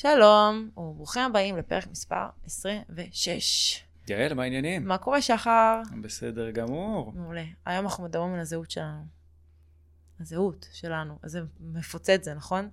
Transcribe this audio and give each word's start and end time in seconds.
שלום, 0.00 0.70
וברוכים 0.76 1.22
הבאים 1.22 1.56
לפרק 1.56 1.86
מספר 1.86 2.26
26. 2.44 3.82
יעל, 4.08 4.34
מה 4.34 4.42
העניינים? 4.42 4.88
מה 4.88 4.98
קורה, 4.98 5.22
שחר? 5.22 5.82
בסדר 6.02 6.50
גמור. 6.50 7.12
מעולה. 7.14 7.44
היום 7.66 7.84
אנחנו 7.84 8.04
מדברים 8.04 8.34
על 8.34 8.40
הזהות 8.40 8.70
שלנו. 8.70 9.02
הזהות 10.20 10.68
שלנו. 10.72 11.18
זה 11.24 11.40
מפוצץ 11.60 12.24
זה, 12.24 12.34
נכון? 12.34 12.68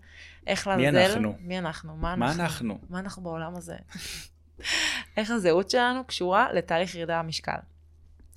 איך 0.47 0.67
מי 0.67 0.91
לעזאזל... 0.91 1.13
אנחנו? 1.13 1.35
מי 1.39 1.59
אנחנו? 1.59 1.95
מה 1.95 2.15
מה 2.15 2.25
אנחנו? 2.25 2.43
אנחנו? 2.43 2.79
מה 2.89 2.99
אנחנו 2.99 3.23
בעולם 3.23 3.55
הזה? 3.55 3.75
איך 5.17 5.31
הזהות 5.31 5.69
שלנו 5.69 6.07
קשורה 6.07 6.53
לתהליך 6.53 6.95
ירידה 6.95 7.23
במשקל. 7.23 7.57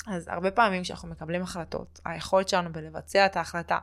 אז 0.07 0.29
הרבה 0.29 0.51
פעמים 0.51 0.83
כשאנחנו 0.83 1.09
מקבלים 1.09 1.43
החלטות, 1.43 2.01
היכולת 2.05 2.49
שלנו 2.49 2.73
בלבצע 2.73 3.27
את 3.27 3.37
ההחלטה, 3.37 3.79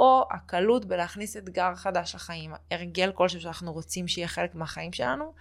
או 0.00 0.24
הקלות 0.30 0.84
בלהכניס 0.84 1.36
אתגר 1.36 1.74
חדש 1.74 2.14
לחיים, 2.14 2.52
הרגל 2.70 3.12
כלשהו 3.14 3.40
שאנחנו 3.40 3.72
רוצים 3.72 4.08
שיהיה 4.08 4.28
חלק 4.28 4.54
מהחיים 4.54 4.92
שלנו, 4.92 5.32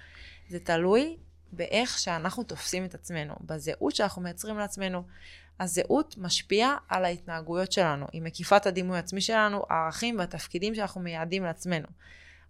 זה 0.49 0.59
תלוי 0.59 1.17
באיך 1.51 1.99
שאנחנו 1.99 2.43
תופסים 2.43 2.85
את 2.85 2.93
עצמנו, 2.95 3.33
בזהות 3.41 3.95
שאנחנו 3.95 4.21
מייצרים 4.21 4.57
לעצמנו. 4.57 5.03
הזהות 5.59 6.15
משפיעה 6.17 6.77
על 6.87 7.05
ההתנהגויות 7.05 7.71
שלנו, 7.71 8.05
היא 8.13 8.21
מקיפה 8.21 8.57
את 8.57 8.65
הדימוי 8.65 8.97
העצמי 8.97 9.21
שלנו, 9.21 9.63
הערכים 9.69 10.19
והתפקידים 10.19 10.75
שאנחנו 10.75 11.01
מייעדים 11.01 11.43
לעצמנו. 11.43 11.87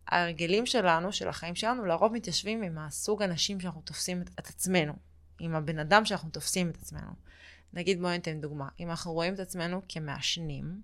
ההרגלים 0.07 0.65
שלנו, 0.65 1.13
של 1.13 1.27
החיים 1.27 1.55
שלנו, 1.55 1.85
לרוב 1.85 2.13
מתיישבים 2.13 2.63
עם 2.63 2.77
הסוג 2.77 3.23
אנשים 3.23 3.59
שאנחנו 3.59 3.81
תופסים 3.81 4.21
את, 4.21 4.47
עצמנו, 4.47 4.93
עם 5.39 5.55
הבן 5.55 5.79
אדם 5.79 6.05
שאנחנו 6.05 6.29
תופסים 6.29 6.69
את 6.69 6.75
עצמנו. 6.75 7.11
נגיד 7.73 8.01
בואי 8.01 8.11
ניתן 8.11 8.41
דוגמה, 8.41 8.67
אם 8.79 8.89
אנחנו 8.89 9.13
רואים 9.13 9.33
את 9.33 9.39
עצמנו 9.39 9.81
כמעשנים, 9.89 10.81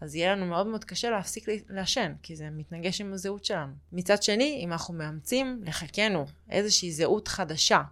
אז 0.00 0.14
יהיה 0.14 0.32
לנו 0.32 0.46
מאוד 0.46 0.66
מאוד 0.66 0.84
קשה 0.84 1.10
להפסיק 1.10 1.46
לעשן, 1.68 2.12
כי 2.22 2.36
זה 2.36 2.48
מתנגש 2.50 3.00
עם 3.00 3.12
הזהות 3.12 3.44
שלנו. 3.44 3.72
מצד 3.92 4.22
שני, 4.22 4.60
אם 4.64 4.72
אנחנו 4.72 4.94
מאמצים 4.94 5.60
לחיקנו 5.64 6.26
איזושהי 6.50 6.92
זהות 6.92 7.28
חדשה, 7.28 7.82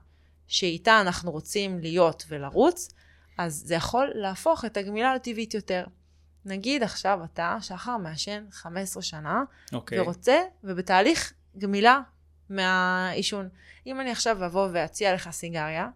שאיתה 0.46 1.00
אנחנו 1.00 1.30
רוצים 1.30 1.78
להיות 1.78 2.24
ולרוץ, 2.28 2.94
אז 3.38 3.62
זה 3.66 3.74
יכול 3.74 4.12
להפוך 4.14 4.64
את 4.64 4.76
הגמילה 4.76 5.14
לטבעית 5.14 5.54
יותר. 5.54 5.84
נגיד 6.44 6.82
עכשיו 6.82 7.20
אתה, 7.24 7.56
שחר, 7.60 7.96
מעשן 7.96 8.44
15 8.50 9.02
שנה, 9.02 9.42
אוקיי. 9.72 10.00
ורוצה, 10.00 10.40
ובתהליך 10.64 11.32
גמילה 11.58 12.00
מהעישון. 12.50 13.48
אם 13.86 14.00
אני 14.00 14.10
עכשיו 14.10 14.46
אבוא 14.46 14.68
ואציע 14.72 15.14
לך 15.14 15.30
סיגריה, 15.30 15.88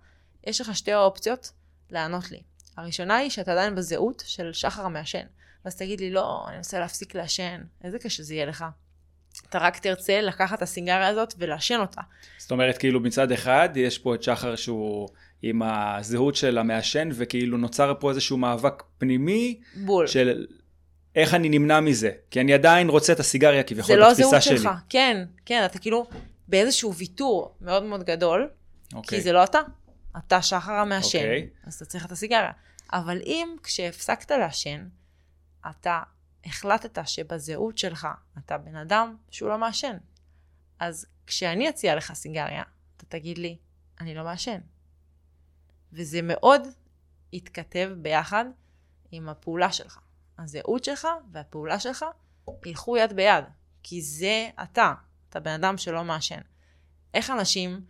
יש 0.44 0.60
לך 0.60 0.76
שתי 0.76 0.94
אופציות 0.94 1.52
לענות 1.90 2.30
לי. 2.30 2.42
הראשונה 2.76 3.16
היא 3.16 3.30
שאתה 3.30 3.52
עדיין 3.52 3.74
בזהות 3.74 4.22
של 4.26 4.52
שחר 4.52 4.84
המעשן. 4.84 5.26
ואז 5.64 5.76
תגיד 5.76 6.00
לי, 6.00 6.10
לא, 6.10 6.44
אני 6.48 6.56
מנסה 6.56 6.80
להפסיק 6.80 7.14
לעשן. 7.14 7.60
איזה 7.84 7.98
קשה 7.98 8.22
זה 8.22 8.34
יהיה 8.34 8.46
לך. 8.46 8.64
אתה 9.48 9.58
רק 9.58 9.78
תרצה 9.78 10.20
לקחת 10.20 10.58
את 10.58 10.62
הסיגריה 10.62 11.08
הזאת 11.08 11.34
ולעשן 11.38 11.80
אותה. 11.80 12.00
זאת 12.38 12.50
אומרת, 12.50 12.78
כאילו 12.78 13.00
מצד 13.00 13.32
אחד, 13.32 13.68
יש 13.76 13.98
פה 13.98 14.14
את 14.14 14.22
שחר 14.22 14.56
שהוא 14.56 15.08
עם 15.42 15.62
הזהות 15.62 16.34
של 16.34 16.58
המעשן, 16.58 17.08
וכאילו 17.12 17.58
נוצר 17.58 17.94
פה 18.00 18.10
איזשהו 18.10 18.36
מאבק 18.36 18.82
פנימי, 18.98 19.60
בול. 19.76 20.06
של 20.06 20.46
איך 21.16 21.34
אני 21.34 21.48
נמנע 21.48 21.80
מזה. 21.80 22.10
כי 22.30 22.40
אני 22.40 22.54
עדיין 22.54 22.88
רוצה 22.88 23.12
את 23.12 23.20
הסיגריה 23.20 23.62
כביכול 23.62 23.94
זה 23.94 24.00
לא 24.00 24.10
בתפיסה 24.10 24.26
הזהות 24.26 24.42
שלי. 24.42 24.58
שלך. 24.58 24.70
כן, 24.88 25.24
כן, 25.46 25.64
אתה 25.64 25.78
כאילו 25.78 26.06
באיזשהו 26.48 26.94
ויתור 26.94 27.54
מאוד 27.60 27.82
מאוד 27.82 28.04
גדול, 28.04 28.48
אוקיי. 28.94 29.18
כי 29.18 29.24
זה 29.24 29.32
לא 29.32 29.44
אתה. 29.44 29.58
אתה 30.18 30.42
שחר 30.42 30.72
המעשן, 30.72 31.18
אוקיי. 31.18 31.48
אז 31.66 31.74
אתה 31.74 31.84
צריך 31.84 32.06
את 32.06 32.12
הסיגריה. 32.12 32.50
אבל 32.92 33.20
אם 33.26 33.48
כשהפסקת 33.62 34.30
לעשן, 34.30 34.84
אתה 35.70 36.02
החלטת 36.44 36.98
שבזהות 37.06 37.78
שלך 37.78 38.08
אתה 38.38 38.58
בן 38.58 38.76
אדם 38.76 39.16
שהוא 39.30 39.48
לא 39.48 39.58
מעשן, 39.58 39.96
אז 40.78 41.06
כשאני 41.26 41.68
אציע 41.68 41.94
לך 41.94 42.12
סיגריה, 42.12 42.62
אתה 42.96 43.06
תגיד 43.06 43.38
לי, 43.38 43.58
אני 44.00 44.14
לא 44.14 44.24
מעשן. 44.24 44.58
וזה 45.92 46.20
מאוד 46.22 46.62
יתכתב 47.32 47.90
ביחד 47.96 48.44
עם 49.10 49.28
הפעולה 49.28 49.72
שלך. 49.72 49.98
הזהות 50.38 50.84
שלך 50.84 51.08
והפעולה 51.32 51.80
שלך 51.80 52.04
ילכו 52.66 52.96
יד 52.96 53.12
ביד, 53.12 53.44
כי 53.82 54.02
זה 54.02 54.50
אתה, 54.62 54.94
אתה 55.28 55.40
בן 55.40 55.50
אדם 55.50 55.78
שלא 55.78 56.04
מעשן. 56.04 56.40
איך 57.14 57.30
אנשים 57.30 57.84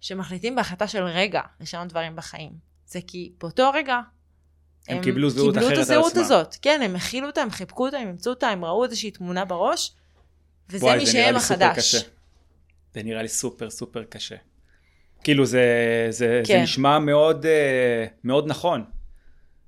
שמחליטים 0.00 0.54
בהחלטה 0.54 0.88
של 0.88 1.02
רגע 1.02 1.42
לשנות 1.60 1.88
דברים 1.88 2.16
בחיים, 2.16 2.58
זה 2.86 3.00
כי 3.06 3.34
באותו 3.38 3.70
רגע 3.74 4.00
הם 4.88 5.02
קיבלו 5.02 5.30
זהות 5.30 5.54
קיבלו 5.54 5.66
אחרת 5.68 5.72
את 5.72 5.76
על 5.76 5.82
הזהות 5.82 6.12
עצמם. 6.12 6.22
הזאת. 6.22 6.56
כן, 6.62 6.80
הם 6.84 6.96
הכילו 6.96 7.26
אותה, 7.26 7.42
הם 7.42 7.50
חיבקו 7.50 7.86
אותה, 7.86 7.98
הם 7.98 8.08
אימצו 8.08 8.30
אותה, 8.30 8.48
הם 8.48 8.64
ראו 8.64 8.84
איזושהי 8.84 9.10
תמונה 9.10 9.44
בראש, 9.44 9.92
וזה 10.70 10.86
וואי, 10.86 10.98
מי 10.98 11.06
שהם 11.06 11.36
החדש. 11.36 11.94
זה 12.94 13.02
נראה 13.02 13.22
לי 13.22 13.28
סופר 13.28 13.70
סופר 13.70 14.04
קשה. 14.04 14.36
כאילו 15.24 15.46
זה, 15.46 15.66
זה, 16.10 16.42
כן. 16.46 16.54
זה 16.54 16.62
נשמע 16.62 16.98
מאוד, 16.98 17.46
אה, 17.46 18.06
מאוד 18.24 18.46
נכון. 18.46 18.84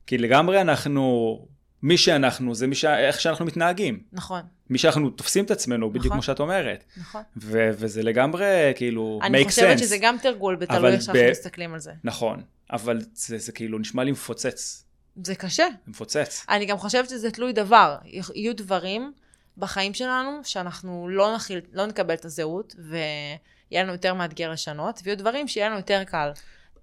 כי 0.06 0.18
לגמרי 0.18 0.60
אנחנו, 0.60 1.38
מי 1.82 1.98
שאנחנו 1.98 2.54
זה 2.54 2.66
מי 2.66 2.74
ש... 2.74 2.84
איך 2.84 3.20
שאנחנו 3.20 3.44
מתנהגים. 3.44 4.02
נכון, 4.12 4.42
מי 4.70 4.78
שאנחנו 4.78 5.10
תופסים 5.10 5.44
את 5.44 5.50
עצמנו, 5.50 5.90
בדיוק 5.90 6.04
נכון. 6.04 6.16
כמו 6.16 6.22
שאת 6.22 6.40
אומרת. 6.40 6.84
נכון. 6.96 7.22
ו- 7.36 7.70
וזה 7.72 8.02
לגמרי 8.02 8.72
כאילו 8.76 9.18
make 9.22 9.26
אני 9.26 9.44
חושבת 9.44 9.76
sense. 9.76 9.80
שזה 9.80 9.98
גם 10.00 10.16
תרגול, 10.22 10.56
בתלוי 10.56 10.92
איך 10.92 11.02
שאנחנו 11.02 11.22
ב- 11.22 11.30
מסתכלים 11.30 11.74
על 11.74 11.80
זה. 11.80 11.92
נכון, 12.04 12.42
אבל 12.70 13.00
זה, 13.14 13.38
זה 13.38 13.52
כאילו 13.52 13.78
נשמע 13.78 14.04
לי 14.04 14.12
מפוצץ. 14.12 14.84
זה 15.24 15.34
קשה. 15.34 15.66
זה 15.84 15.90
מפוצץ. 15.90 16.46
אני 16.48 16.66
גם 16.66 16.78
חושבת 16.78 17.08
שזה 17.08 17.30
תלוי 17.30 17.52
דבר. 17.52 17.96
יהיו 18.34 18.56
דברים 18.56 19.12
בחיים 19.56 19.94
שלנו 19.94 20.40
שאנחנו 20.44 21.08
לא, 21.08 21.34
נכיל, 21.34 21.60
לא 21.72 21.86
נקבל 21.86 22.14
את 22.14 22.24
הזהות, 22.24 22.76
ויהיה 22.78 23.82
לנו 23.82 23.92
יותר 23.92 24.14
מאתגר 24.14 24.50
לשנות, 24.50 25.00
ויהיו 25.04 25.18
דברים 25.18 25.48
שיהיה 25.48 25.68
לנו 25.68 25.76
יותר 25.76 26.04
קל 26.04 26.30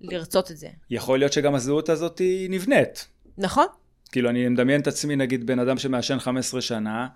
לרצות 0.01 0.51
את 0.51 0.57
זה. 0.57 0.67
יכול 0.89 1.19
להיות 1.19 1.33
שגם 1.33 1.55
הזהות 1.55 1.89
הזאת 1.89 2.19
היא 2.19 2.49
נבנית. 2.49 3.07
נכון? 3.37 3.65
כאילו, 4.11 4.29
אני 4.29 4.47
מדמיין 4.47 4.81
את 4.81 4.87
עצמי, 4.87 5.15
נגיד, 5.15 5.47
בן 5.47 5.59
אדם 5.59 5.77
שמעשן 5.77 6.19
15 6.19 6.61
שנה, 6.61 7.07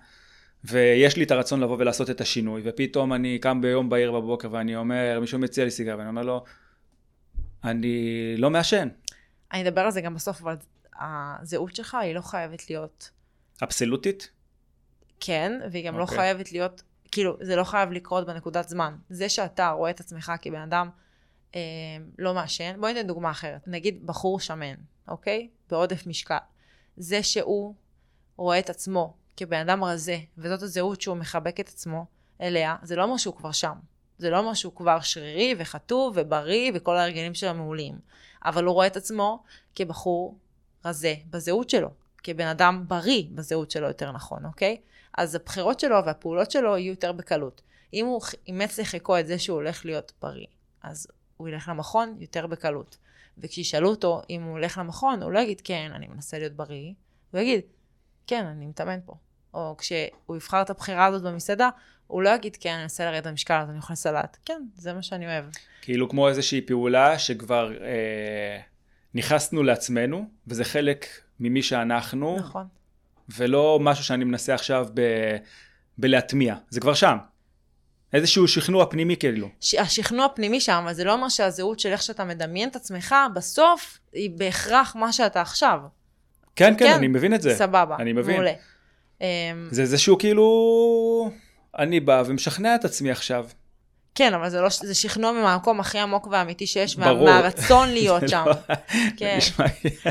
ויש 0.64 1.16
לי 1.16 1.24
את 1.24 1.30
הרצון 1.30 1.60
לבוא 1.60 1.76
ולעשות 1.78 2.10
את 2.10 2.20
השינוי, 2.20 2.62
ופתאום 2.64 3.12
אני 3.12 3.38
קם 3.38 3.60
ביום 3.60 3.88
בהיר 3.88 4.12
בבוקר 4.12 4.48
ואני 4.52 4.76
אומר, 4.76 5.18
מישהו 5.20 5.38
מציע 5.38 5.64
לי 5.64 5.70
סיגר, 5.70 5.94
ואני 5.98 6.08
אומר 6.08 6.22
לו, 6.22 6.44
אני 7.64 8.34
לא 8.36 8.50
מעשן. 8.50 8.88
אני 9.52 9.68
אדבר 9.68 9.80
על 9.80 9.90
זה 9.90 10.00
גם 10.00 10.14
בסוף, 10.14 10.40
אבל 10.42 10.56
הזהות 11.00 11.76
שלך 11.76 11.94
היא 11.94 12.14
לא 12.14 12.20
חייבת 12.20 12.70
להיות 12.70 13.10
אבסולוטית? 13.62 14.30
כן, 15.20 15.60
והיא 15.70 15.86
גם 15.86 15.98
לא 15.98 16.02
אוקיי. 16.02 16.16
חייבת 16.16 16.52
להיות, 16.52 16.82
כאילו, 17.12 17.36
זה 17.40 17.56
לא 17.56 17.64
חייב 17.64 17.92
לקרות 17.92 18.26
בנקודת 18.26 18.68
זמן. 18.68 18.96
זה 19.10 19.28
שאתה 19.28 19.68
רואה 19.70 19.90
את 19.90 20.00
עצמך 20.00 20.32
כבן 20.42 20.60
אדם 20.60 20.90
אה, 21.54 21.60
לא 22.18 22.34
מעשן, 22.34 22.80
בואי 22.80 22.94
ניתן 22.94 23.06
דוגמה 23.06 23.30
אחרת. 23.30 23.68
נגיד 23.68 24.06
בחור 24.06 24.40
שמן, 24.40 24.74
אוקיי? 25.08 25.48
בעודף 25.70 26.06
משקל. 26.06 26.36
זה 26.96 27.22
שהוא 27.22 27.74
רואה 28.36 28.58
את 28.58 28.70
עצמו 28.70 29.16
כבן 29.36 29.68
אדם 29.68 29.84
רזה, 29.84 30.18
וזאת 30.38 30.62
הזהות 30.62 31.00
שהוא 31.00 31.16
מחבק 31.16 31.60
את 31.60 31.68
עצמו 31.68 32.06
אליה, 32.40 32.76
זה 32.82 32.96
לא 32.96 33.02
אומר 33.02 33.16
שהוא 33.16 33.36
כבר 33.36 33.52
שם. 33.52 33.74
זה 34.18 34.30
לא 34.30 34.38
אומר 34.38 34.54
שהוא 34.54 34.72
כבר 34.76 35.00
שרירי 35.00 35.54
וחטוב 35.58 36.14
ובריא 36.16 36.72
וכל 36.74 36.96
ההרגלים 36.96 37.34
שלו 37.34 37.54
מעולים. 37.54 37.98
אבל 38.44 38.64
הוא 38.64 38.74
רואה 38.74 38.86
את 38.86 38.96
עצמו 38.96 39.42
כבחור 39.74 40.38
רזה 40.86 41.14
בזהות 41.30 41.70
שלו, 41.70 41.90
כבן 42.22 42.46
אדם 42.46 42.84
בריא 42.88 43.22
בזהות 43.34 43.70
שלו 43.70 43.86
יותר 43.86 44.12
נכון, 44.12 44.44
אוקיי? 44.44 44.76
אז 45.18 45.34
הבחירות 45.34 45.80
שלו 45.80 45.96
והפעולות 46.06 46.50
שלו 46.50 46.78
יהיו 46.78 46.90
יותר 46.90 47.12
בקלות. 47.12 47.62
אם 47.94 48.06
הוא 48.06 48.20
אימץ 48.46 48.78
לחיקו 48.78 49.18
את 49.18 49.26
זה 49.26 49.38
שהוא 49.38 49.56
הולך 49.56 49.84
להיות 49.84 50.12
בריא, 50.22 50.46
אז 50.82 51.06
הוא 51.36 51.48
ילך 51.48 51.68
למכון 51.68 52.16
יותר 52.20 52.46
בקלות. 52.46 52.96
וכשישאלו 53.38 53.88
אותו 53.88 54.22
אם 54.30 54.42
הוא 54.42 54.50
הולך 54.50 54.78
למכון, 54.78 55.22
הוא 55.22 55.32
לא 55.32 55.38
יגיד, 55.38 55.60
כן, 55.60 55.90
אני 55.94 56.06
מנסה 56.06 56.38
להיות 56.38 56.52
בריא, 56.52 56.92
הוא 57.30 57.40
יגיד, 57.40 57.60
כן, 58.26 58.44
אני 58.46 58.66
מתאמן 58.66 58.98
פה. 59.04 59.14
או 59.54 59.74
כשהוא 59.78 60.36
יבחר 60.36 60.62
את 60.62 60.70
הבחירה 60.70 61.06
הזאת 61.06 61.22
במסעדה, 61.22 61.68
הוא 62.06 62.22
לא 62.22 62.30
יגיד, 62.30 62.56
כן, 62.60 62.72
אני 62.72 62.82
מנסה 62.82 63.04
לרדת 63.04 63.26
במשקל, 63.26 63.54
אז 63.54 63.70
אני 63.70 63.78
אוכל 63.78 63.94
סלט. 63.94 64.36
כן, 64.44 64.62
זה 64.74 64.92
מה 64.92 65.02
שאני 65.02 65.26
אוהב. 65.26 65.44
כאילו 65.82 66.08
כמו 66.08 66.28
איזושהי 66.28 66.60
פעולה 66.60 67.18
שכבר 67.18 67.72
אה, 67.82 68.60
נכנסנו 69.14 69.62
לעצמנו, 69.62 70.28
וזה 70.46 70.64
חלק 70.64 71.06
ממי 71.40 71.62
שאנחנו, 71.62 72.36
נכון. 72.38 72.66
ולא 73.28 73.78
משהו 73.82 74.04
שאני 74.04 74.24
מנסה 74.24 74.54
עכשיו 74.54 74.86
ב... 74.94 75.00
בלהטמיע, 75.98 76.54
זה 76.70 76.80
כבר 76.80 76.94
שם. 76.94 77.16
איזשהו 78.12 78.48
שכנוע 78.48 78.86
פנימי 78.90 79.16
כאילו. 79.16 79.48
ש- 79.60 79.74
השכנוע 79.74 80.26
פנימי 80.34 80.60
שם, 80.60 80.80
אבל 80.84 80.92
זה 80.92 81.04
לא 81.04 81.12
אומר 81.12 81.28
שהזהות 81.28 81.80
של 81.80 81.88
איך 81.88 82.02
שאתה 82.02 82.24
מדמיין 82.24 82.68
את 82.68 82.76
עצמך, 82.76 83.14
בסוף 83.34 83.98
היא 84.12 84.30
בהכרח 84.30 84.96
מה 84.96 85.12
שאתה 85.12 85.40
עכשיו. 85.40 85.80
כן, 86.56 86.74
כן, 86.78 86.84
כן, 86.86 86.94
אני 86.94 87.08
מבין 87.08 87.34
את 87.34 87.42
זה. 87.42 87.54
סבבה. 87.54 87.96
אני 87.98 88.12
מבין. 88.12 88.34
מעולה. 88.34 88.52
זה 89.70 89.82
איזשהו 89.82 90.18
כאילו... 90.18 91.30
אני 91.78 92.00
בא 92.00 92.22
ומשכנע 92.26 92.74
את 92.74 92.84
עצמי 92.84 93.10
עכשיו. 93.10 93.46
כן, 94.16 94.34
אבל 94.34 94.48
זה, 94.50 94.60
לא, 94.60 94.68
זה 94.82 94.94
שכנוע 94.94 95.32
מהמקום 95.32 95.80
הכי 95.80 95.98
עמוק 95.98 96.26
והאמיתי 96.30 96.66
שיש, 96.66 96.98
מה, 96.98 97.06
ברור. 97.14 97.24
מהרצון 97.24 97.88
להיות 97.96 98.22
שם. 98.28 98.44
לא- 98.46 98.74
כן, 99.16 99.38
זה 99.40 99.46
נשמע- 99.46 99.66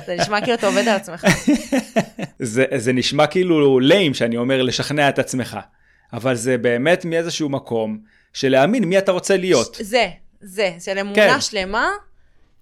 זה 0.05 0.15
נשמע 0.19 0.41
כאילו 0.41 0.53
אתה 0.53 0.67
עובד 0.67 0.87
על 0.87 0.95
עצמך. 0.95 1.25
זה, 2.39 2.65
זה 2.77 2.93
נשמע 2.93 3.27
כאילו 3.27 3.79
lame 3.79 4.13
שאני 4.13 4.37
אומר 4.37 4.61
לשכנע 4.61 5.09
את 5.09 5.19
עצמך, 5.19 5.57
אבל 6.13 6.35
זה 6.35 6.57
באמת 6.57 7.05
מאיזשהו 7.05 7.49
מקום 7.49 7.97
של 8.33 8.49
להאמין 8.49 8.83
מי 8.83 8.97
אתה 8.97 9.11
רוצה 9.11 9.37
להיות. 9.37 9.77
זה, 9.81 10.07
זה, 10.41 10.75
של 10.79 10.99
אמונה 10.99 11.15
כן. 11.15 11.41
שלמה, 11.41 11.87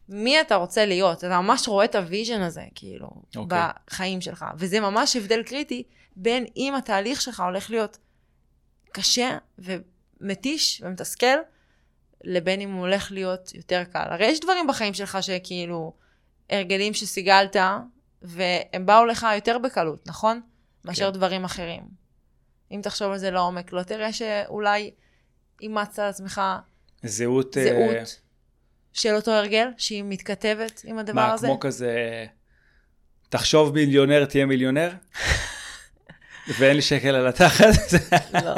מי 0.10 0.42
אתה 0.42 0.56
רוצה 0.56 0.86
להיות. 0.86 1.18
אתה 1.18 1.42
ממש 1.42 1.68
רואה 1.68 1.86
את 1.86 1.96
ה 1.96 2.02
vision 2.02 2.42
הזה, 2.42 2.62
כאילו, 2.76 3.08
אוקיי. 3.36 3.60
בחיים 3.88 4.22
שלך. 4.22 4.46
וזה 4.58 4.80
ממש 4.80 5.16
הבדל 5.16 5.44
קריטי 5.44 5.84
בין 6.16 6.46
אם 6.58 6.74
התהליך 6.78 7.22
שלך 7.22 7.40
הולך 7.40 7.70
להיות 7.70 7.98
קשה 8.92 9.38
ומתיש 10.24 10.82
ומתסכל, 10.86 11.38
לבין 12.24 12.62
אם 12.62 12.72
הוא 12.72 12.80
הולך 12.80 13.12
להיות 13.12 13.56
יותר 13.56 13.84
קל. 13.84 14.06
הרי 14.10 14.26
יש 14.26 14.40
דברים 14.40 14.68
בחיים 14.68 14.94
שלך 14.94 15.18
שכאילו, 15.22 15.94
הרגלים 16.50 16.94
שסיגלת, 16.94 17.56
והם 18.22 18.86
באו 18.86 19.06
לך 19.06 19.28
יותר 19.36 19.58
בקלות, 19.58 20.08
נכון? 20.08 20.42
מאשר 20.86 21.12
כן. 21.12 21.18
דברים 21.18 21.44
אחרים. 21.44 21.84
אם 22.72 22.80
תחשוב 22.84 23.12
על 23.12 23.18
זה 23.18 23.32
לעומק, 23.32 23.74
לא 23.74 23.84
תראה 23.84 24.14
שאולי 24.14 24.92
אימצת 25.62 26.00
על 26.00 26.10
עצמך 26.10 26.42
זהות... 27.04 27.58
אה, 27.58 27.64
זהות 27.64 28.20
של 28.94 29.16
אותו 29.16 29.32
הרגל, 29.32 29.68
שהיא 29.78 30.04
מתכתבת 30.04 30.82
עם 30.86 31.00
הדבר 31.00 31.16
מה, 31.16 31.34
הזה? 31.34 31.48
כמו 31.48 31.60
כזה, 31.60 32.26
תחשוב 33.30 33.74
מיליונר, 33.74 34.26
תהיה 34.26 34.46
מיליונר? 34.46 34.90
ואין 36.48 36.76
לי 36.76 36.82
שקל 36.82 37.16
על 37.16 37.28
התחת? 37.28 37.66
לא. 38.44 38.54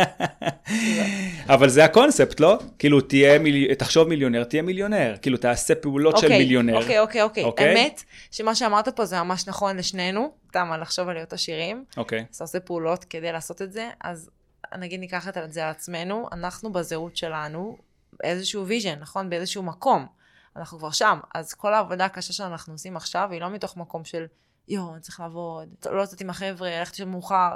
אבל 1.53 1.69
זה 1.69 1.85
הקונספט, 1.85 2.39
לא? 2.39 2.59
כאילו, 2.79 3.01
תהיה 3.01 3.39
מיל... 3.39 3.73
תחשוב 3.73 4.07
מיליונר, 4.07 4.43
תהיה 4.43 4.61
מיליונר. 4.61 5.15
כאילו, 5.21 5.37
תעשה 5.37 5.75
פעולות 5.75 6.17
של 6.17 6.25
אוקיי, 6.25 6.39
מיליונר. 6.39 6.77
אוקיי, 6.77 6.99
אוקיי, 6.99 7.21
אוקיי. 7.21 7.43
אוקיי? 7.43 7.69
האמת, 7.69 8.03
שמה 8.31 8.55
שאמרת 8.55 8.89
פה 8.89 9.05
זה 9.05 9.21
ממש 9.21 9.47
נכון 9.47 9.77
לשנינו, 9.77 10.31
על 10.53 10.81
לחשוב 10.81 11.09
על 11.09 11.15
להיות 11.15 11.33
עשירים. 11.33 11.85
אוקיי. 11.97 12.25
אז 12.29 12.35
אתה 12.35 12.43
עושה 12.43 12.59
פעולות 12.59 13.03
כדי 13.03 13.31
לעשות 13.31 13.61
את 13.61 13.71
זה, 13.71 13.89
אז 14.03 14.29
נגיד 14.77 14.99
ניקח 14.99 15.27
את 15.27 15.53
זה 15.53 15.65
על 15.65 15.71
עצמנו, 15.71 16.27
אנחנו 16.31 16.73
בזהות 16.73 17.17
שלנו, 17.17 17.77
איזשהו 18.23 18.67
vision, 18.67 18.99
נכון? 18.99 19.29
באיזשהו 19.29 19.63
מקום. 19.63 20.07
אנחנו 20.55 20.77
כבר 20.77 20.91
שם. 20.91 21.19
אז 21.35 21.53
כל 21.53 21.73
העבודה 21.73 22.05
הקשה 22.05 22.33
שאנחנו 22.33 22.73
עושים 22.73 22.97
עכשיו, 22.97 23.29
היא 23.31 23.41
לא 23.41 23.49
מתוך 23.49 23.77
מקום 23.77 24.05
של, 24.05 24.25
יואו, 24.67 24.93
אני 24.93 25.01
צריך 25.01 25.19
לעבוד, 25.19 25.69
לא 25.91 26.03
לצאת 26.03 26.21
עם 26.21 26.29
החבר'ה, 26.29 26.69
ללכת 26.69 26.91
לישון 26.91 27.11
מאוחר. 27.11 27.55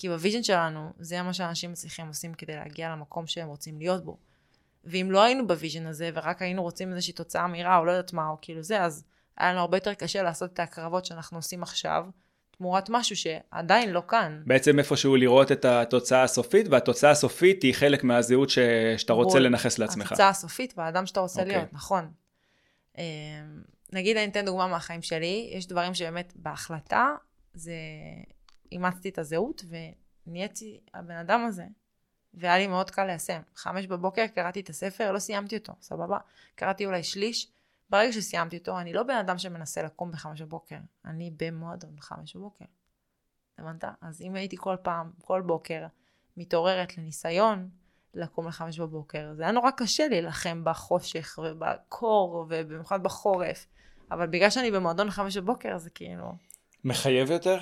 כי 0.00 0.08
ב 0.08 0.13
vision 0.13 0.42
שלנו, 0.42 0.92
זה 0.98 1.22
מה 1.22 1.32
שאנשים 1.32 1.72
מצליחים 1.72 2.06
עושים 2.08 2.34
כדי 2.34 2.56
להגיע 2.56 2.90
למקום 2.90 3.26
שהם 3.26 3.48
רוצים 3.48 3.78
להיות 3.78 4.04
בו. 4.04 4.16
ואם 4.84 5.08
לא 5.10 5.22
היינו 5.22 5.46
ב 5.46 5.52
vision 5.52 5.86
הזה, 5.86 6.10
ורק 6.14 6.42
היינו 6.42 6.62
רוצים 6.62 6.92
איזושהי 6.92 7.12
תוצאה 7.12 7.46
מהירה, 7.46 7.76
או 7.76 7.84
לא 7.84 7.90
יודעת 7.90 8.12
מה, 8.12 8.28
או 8.28 8.36
כאילו 8.42 8.62
זה, 8.62 8.82
אז 8.82 9.04
היה 9.36 9.52
לנו 9.52 9.60
הרבה 9.60 9.76
יותר 9.76 9.94
קשה 9.94 10.22
לעשות 10.22 10.52
את 10.52 10.58
ההקרבות 10.58 11.04
שאנחנו 11.04 11.38
עושים 11.38 11.62
עכשיו, 11.62 12.04
תמורת 12.50 12.90
משהו 12.90 13.16
שעדיין 13.16 13.90
לא 13.90 14.02
כאן. 14.08 14.42
בעצם 14.46 14.78
איפשהו 14.78 15.16
לראות 15.16 15.52
את 15.52 15.64
התוצאה 15.64 16.22
הסופית, 16.22 16.68
והתוצאה 16.68 17.10
הסופית 17.10 17.62
היא 17.62 17.74
חלק 17.74 18.04
מהזהות 18.04 18.50
ש... 18.50 18.58
שאתה 18.96 19.12
רוצה 19.12 19.38
בול. 19.38 19.42
לנכס 19.42 19.78
לעצמך. 19.78 20.06
התוצאה 20.06 20.28
הסופית 20.28 20.74
והאדם 20.76 21.06
שאתה 21.06 21.20
רוצה 21.20 21.40
אוקיי. 21.40 21.56
להיות, 21.56 21.72
נכון. 21.72 22.10
אמ, 22.98 23.04
נגיד, 23.92 24.16
אני 24.16 24.30
אתן 24.30 24.44
דוגמה 24.44 24.66
מהחיים 24.66 25.02
שלי, 25.02 25.50
יש 25.52 25.66
דברים 25.66 25.94
שבאמת 25.94 26.32
בהחלטה, 26.36 27.08
זה 27.54 27.72
אימצתי 28.72 29.08
את 29.08 29.18
הזהות 29.18 29.64
ונהייתי 30.26 30.80
הבן 30.94 31.16
אדם 31.16 31.44
הזה. 31.48 31.64
והיה 32.34 32.58
לי 32.58 32.66
מאוד 32.66 32.90
קל 32.90 33.04
ליישם. 33.04 33.40
חמש 33.54 33.86
בבוקר 33.86 34.26
קראתי 34.26 34.60
את 34.60 34.68
הספר, 34.68 35.12
לא 35.12 35.18
סיימתי 35.18 35.56
אותו, 35.56 35.72
סבבה? 35.80 36.18
קראתי 36.54 36.86
אולי 36.86 37.02
שליש. 37.02 37.50
ברגע 37.90 38.12
שסיימתי 38.12 38.58
אותו, 38.58 38.78
אני 38.78 38.92
לא 38.92 39.02
בן 39.02 39.16
אדם 39.16 39.38
שמנסה 39.38 39.82
לקום 39.82 40.10
בחמש 40.12 40.42
בבוקר. 40.42 40.76
אני 41.04 41.30
במועדון 41.36 41.96
בחמש 41.96 42.36
בבוקר. 42.36 42.64
הבנת? 43.58 43.84
אז 44.00 44.22
אם 44.22 44.34
הייתי 44.34 44.56
כל 44.56 44.76
פעם, 44.82 45.10
כל 45.22 45.42
בוקר, 45.42 45.86
מתעוררת 46.36 46.98
לניסיון 46.98 47.68
לקום 48.14 48.48
לחמש 48.48 48.78
בבוקר, 48.78 49.34
זה 49.34 49.42
היה 49.42 49.52
נורא 49.52 49.70
קשה 49.70 50.08
להילחם 50.08 50.64
בחושך 50.64 51.38
ובקור 51.42 52.46
ובמיוחד 52.48 53.02
בחורף. 53.02 53.66
אבל 54.10 54.26
בגלל 54.26 54.50
שאני 54.50 54.70
במועדון 54.70 55.06
לחמש 55.06 55.36
בבוקר, 55.36 55.78
זה 55.78 55.90
כאילו... 55.90 56.32
מחייב 56.84 57.30
יותר? 57.30 57.58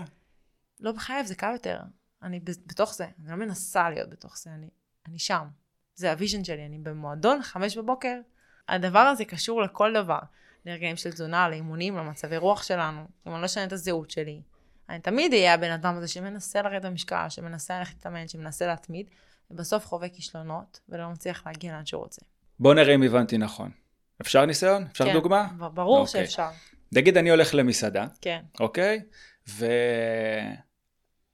לא 0.81 0.93
מחייב, 0.93 1.27
זה 1.27 1.35
קל 1.35 1.53
יותר. 1.53 1.81
אני 2.23 2.41
בתוך 2.67 2.95
זה, 2.95 3.05
אני 3.05 3.31
לא 3.31 3.37
מנסה 3.37 3.91
להיות 3.91 4.11
בתוך 4.11 4.39
זה, 4.39 4.51
אני, 4.51 4.69
אני 5.09 5.19
שם. 5.19 5.47
זה 5.95 6.11
ה 6.11 6.16
vision 6.16 6.45
שלי, 6.45 6.67
אני 6.67 6.79
במועדון, 6.79 7.43
חמש 7.43 7.79
בבוקר. 7.79 8.21
הדבר 8.69 8.99
הזה 8.99 9.25
קשור 9.25 9.63
לכל 9.63 9.93
דבר. 9.95 10.19
לרגעים 10.67 10.97
של 10.97 11.13
תזונה, 11.13 11.49
לאימונים, 11.49 11.97
למצבי 11.97 12.37
רוח 12.37 12.63
שלנו. 12.63 13.05
אם 13.27 13.33
אני 13.33 13.41
לא 13.41 13.47
אשנה 13.47 13.65
את 13.65 13.73
הזהות 13.73 14.11
שלי, 14.11 14.41
אני 14.89 15.01
תמיד 15.01 15.33
אהיה 15.33 15.55
הבן 15.55 15.71
אדם 15.71 15.97
הזה 15.97 16.09
שמנסה 16.09 16.63
לרדת 16.63 16.85
במשקל, 16.85 17.29
שמנסה 17.29 17.79
ללכת 17.79 17.95
להתאמן, 17.95 18.29
שמנסה 18.29 18.67
להתמיד, 18.67 19.07
ובסוף 19.51 19.87
חווה 19.87 20.09
כישלונות, 20.09 20.81
ולא 20.89 21.11
מצליח 21.11 21.47
להגיע 21.47 21.73
לאן 21.73 21.87
שהוא 21.87 22.03
רוצה. 22.03 22.21
בוא 22.61 22.75
נראה 22.75 22.95
אם 22.95 23.03
הבנתי 23.03 23.39
נכון. 23.39 23.71
אפשר 24.21 24.47
ניסיון? 24.47 24.87
אפשר 24.93 25.05
כן, 25.05 25.13
דוגמה? 25.13 25.49
ברור 25.75 25.99
אוקיי. 25.99 26.27
שאפשר. 26.27 26.49
נגיד 26.93 27.17
אני 27.17 27.31
הולך 27.31 27.55
למסעדה, 27.55 28.07
כן, 28.21 28.43
אוקיי? 28.61 29.03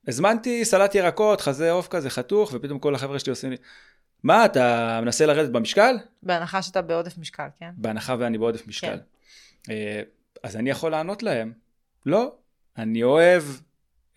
והזמנתי 0.07 0.65
סלט 0.65 0.95
ירקות, 0.95 1.41
חזה 1.41 1.71
עוף 1.71 1.89
כזה 1.89 2.11
חתוך, 2.11 2.51
ופתאום 2.55 2.79
כל 2.79 2.95
החבר'ה 2.95 3.19
שלי 3.19 3.31
עושים 3.31 3.51
לי, 3.51 3.57
מה, 4.23 4.45
אתה 4.45 4.99
מנסה 5.03 5.27
לרדת 5.27 5.51
במשקל? 5.51 5.97
בהנחה 6.23 6.63
שאתה 6.63 6.83
בעודף 6.83 7.19
משקל, 7.19 7.47
כן? 7.59 7.71
בהנחה 7.77 8.17
ואני 8.19 8.39
בעודף 8.39 8.67
משקל. 8.67 8.99
כן. 9.65 9.73
אז 10.43 10.57
אני 10.57 10.71
יכול 10.71 10.91
לענות 10.91 11.23
להם, 11.23 11.53
לא, 12.07 12.35
אני 12.79 13.03
אוהב 13.03 13.43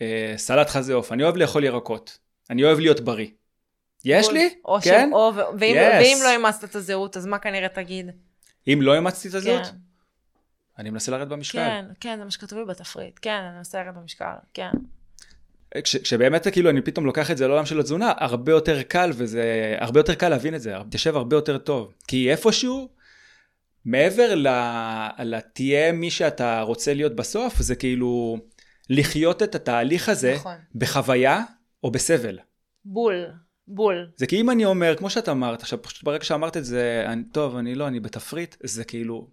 אה, 0.01 0.33
סלט 0.37 0.69
חזה 0.69 0.93
עוף, 0.93 1.11
אני 1.11 1.23
אוהב 1.23 1.35
לאכול 1.37 1.63
ירקות, 1.63 2.17
אני 2.49 2.63
אוהב 2.63 2.79
להיות 2.79 2.99
בריא. 2.99 3.27
יש 4.05 4.31
לי? 4.31 4.55
או 4.65 4.77
כן? 4.83 5.09
או. 5.13 5.31
ואם, 5.59 5.75
Yes. 5.75 6.01
ואם 6.03 6.17
לא 6.23 6.31
אימצת 6.31 6.63
את 6.63 6.75
הזהות, 6.75 7.17
אז 7.17 7.25
מה 7.25 7.39
כנראה 7.39 7.69
תגיד? 7.69 8.09
אם 8.67 8.79
לא 8.81 8.95
אימצתי 8.95 9.27
את 9.29 9.33
הזהות, 9.33 9.65
כן, 9.65 9.75
אני 10.77 10.89
מנסה 10.89 11.11
לרדת 11.11 11.27
במשקל. 11.27 11.57
כן, 11.57 11.85
כן, 11.99 12.17
זה 12.17 12.23
מה 12.23 12.31
שכתוב 12.31 12.59
לי 12.59 12.65
בתפריט. 12.65 13.19
כן, 13.21 13.41
אני 13.49 13.57
מנסה 13.57 13.83
לרדת 13.83 13.95
במשקל, 13.95 14.33
כן. 14.53 14.71
כש, 15.83 15.95
כשבאמת 15.95 16.47
כאילו 16.47 16.69
אני 16.69 16.81
פתאום 16.81 17.05
לוקח 17.05 17.31
את 17.31 17.37
זה 17.37 17.47
לעולם 17.47 17.65
של 17.65 17.79
התזונה, 17.79 18.13
הרבה 18.17 18.51
יותר 18.51 18.81
קל 18.81 19.11
וזה, 19.13 19.75
הרבה 19.79 19.99
יותר 19.99 20.13
קל 20.13 20.29
להבין 20.29 20.55
את 20.55 20.61
זה, 20.61 20.75
תשב 20.89 21.15
הרבה 21.15 21.35
יותר 21.35 21.57
טוב. 21.57 21.93
כי 22.07 22.31
איפשהו, 22.31 22.89
מעבר 23.85 24.35
ל, 24.35 24.47
לתהיה 25.23 25.91
מי 25.91 26.11
שאתה 26.11 26.61
רוצה 26.61 26.93
להיות 26.93 27.15
בסוף, 27.15 27.61
זה 27.61 27.75
כאילו 27.75 28.37
לחיות 28.89 29.43
את 29.43 29.55
התהליך 29.55 30.09
הזה 30.09 30.33
נכון. 30.35 30.55
בחוויה 30.75 31.43
או 31.83 31.91
בסבל. 31.91 32.39
בול, 32.85 33.25
בול. 33.67 34.09
זה 34.15 34.27
כי 34.27 34.41
אם 34.41 34.49
אני 34.49 34.65
אומר, 34.65 34.95
כמו 34.95 35.09
שאת 35.09 35.29
אמרת, 35.29 35.61
עכשיו 35.61 35.81
פשוט 35.81 36.03
ברגע 36.03 36.23
שאמרת 36.23 36.57
את 36.57 36.65
זה, 36.65 37.05
אני, 37.07 37.23
טוב, 37.31 37.55
אני 37.55 37.75
לא, 37.75 37.87
אני 37.87 37.99
בתפריט, 37.99 38.55
זה 38.63 38.83
כאילו... 38.83 39.27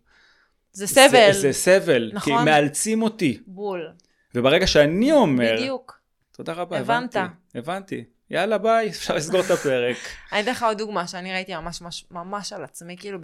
זה 0.72 0.86
סבל. 0.86 1.32
זה, 1.32 1.40
זה 1.40 1.52
סבל, 1.52 2.10
נכון. 2.14 2.38
כי 2.38 2.44
מאלצים 2.44 3.02
אותי. 3.02 3.38
בול. 3.46 3.92
וברגע 4.34 4.66
שאני 4.66 5.12
אומר, 5.12 5.56
בדיוק. 5.56 6.03
תודה 6.36 6.52
רבה, 6.52 6.78
הבנת. 6.78 7.16
הבנתי, 7.16 7.58
הבנתי. 7.58 8.04
יאללה 8.30 8.58
ביי, 8.58 8.88
אפשר 8.88 9.14
לסגור 9.14 9.40
את 9.40 9.50
הפרק. 9.50 9.96
אני 10.32 10.40
אתן 10.40 10.50
לך 10.50 10.62
עוד 10.62 10.78
דוגמה 10.78 11.06
שאני 11.06 11.32
ראיתי 11.32 11.56
ממש 11.56 11.80
ממש, 11.80 12.06
ממש 12.10 12.52
על 12.52 12.64
עצמי, 12.64 12.96
כאילו 12.96 13.18